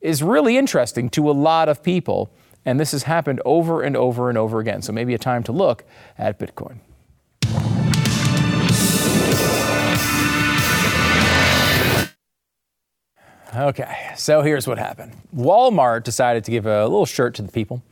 [0.00, 2.30] is really interesting to a lot of people.
[2.64, 4.82] And this has happened over and over and over again.
[4.82, 5.84] So maybe a time to look
[6.18, 6.78] at Bitcoin.
[13.56, 17.82] Okay, so here's what happened Walmart decided to give a little shirt to the people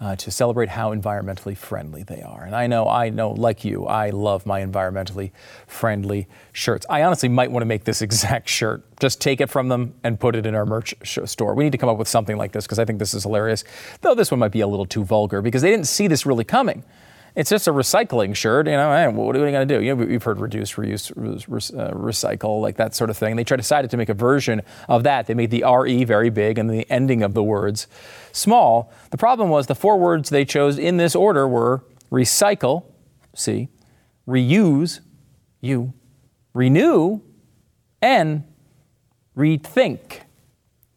[0.00, 2.42] uh, to celebrate how environmentally friendly they are.
[2.44, 5.30] And I know, I know, like you, I love my environmentally
[5.66, 6.86] friendly shirts.
[6.88, 8.82] I honestly might want to make this exact shirt.
[8.98, 11.54] Just take it from them and put it in our merch store.
[11.54, 13.62] We need to come up with something like this because I think this is hilarious.
[14.00, 16.44] Though this one might be a little too vulgar because they didn't see this really
[16.44, 16.82] coming.
[17.34, 18.92] It's just a recycling shirt, you know.
[18.92, 19.82] Hey, what are we going to do?
[19.82, 23.36] You know, we've heard reduce, reuse, uh, recycle, like that sort of thing.
[23.36, 25.26] They tried to decided to make a version of that.
[25.26, 27.86] They made the RE very big and the ending of the words
[28.32, 28.92] small.
[29.10, 32.82] The problem was the four words they chose in this order were recycle,
[33.32, 33.68] C,
[34.26, 34.98] reuse,
[35.60, 35.92] U,
[36.52, 37.20] renew,
[38.02, 38.42] and
[39.36, 40.22] rethink,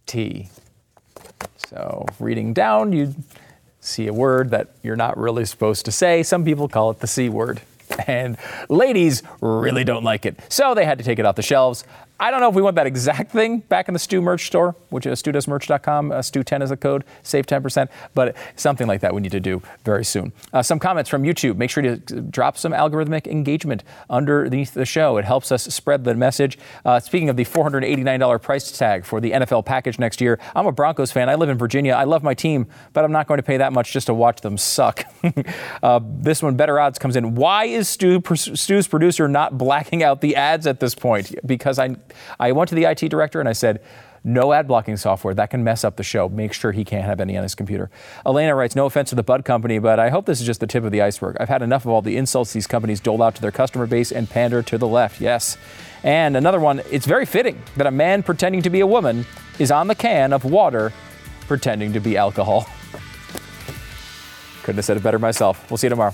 [0.07, 0.49] T.
[1.69, 3.13] So reading down, you
[3.83, 6.23] see a word that you're not really supposed to say.
[6.23, 7.61] Some people call it the C word.
[8.07, 8.37] And
[8.69, 10.39] ladies really don't like it.
[10.49, 11.83] So they had to take it off the shelves.
[12.19, 14.75] I don't know if we want that exact thing back in the Stu merch store,
[14.89, 16.11] which is studoesmerch.com.
[16.11, 19.61] Uh, Stu10 is a code, save 10%, but something like that we need to do
[19.83, 20.31] very soon.
[20.53, 21.57] Uh, some comments from YouTube.
[21.57, 25.17] Make sure to drop some algorithmic engagement underneath the show.
[25.17, 26.57] It helps us spread the message.
[26.85, 30.71] Uh, speaking of the $489 price tag for the NFL package next year, I'm a
[30.71, 31.29] Broncos fan.
[31.29, 31.93] I live in Virginia.
[31.93, 34.41] I love my team, but I'm not going to pay that much just to watch
[34.41, 35.03] them suck.
[35.81, 37.35] Uh, this one, Better Odds, comes in.
[37.35, 41.33] Why is Stu, Stu's producer not blacking out the ads at this point?
[41.45, 41.95] Because I
[42.39, 43.81] I went to the IT director and I said,
[44.23, 46.29] no ad blocking software that can mess up the show.
[46.29, 47.89] Make sure he can't have any on his computer.
[48.25, 50.67] Elena writes, No offense to the Bud Company, but I hope this is just the
[50.67, 51.35] tip of the iceberg.
[51.39, 54.13] I've had enough of all the insults these companies dole out to their customer base
[54.13, 55.19] and pander to the left.
[55.19, 55.57] Yes.
[56.03, 59.25] And another one, it's very fitting that a man pretending to be a woman
[59.59, 60.93] is on the can of water
[61.47, 62.61] pretending to be alcohol.
[64.63, 65.69] Couldn't have said it better myself.
[65.69, 66.13] We'll see you tomorrow.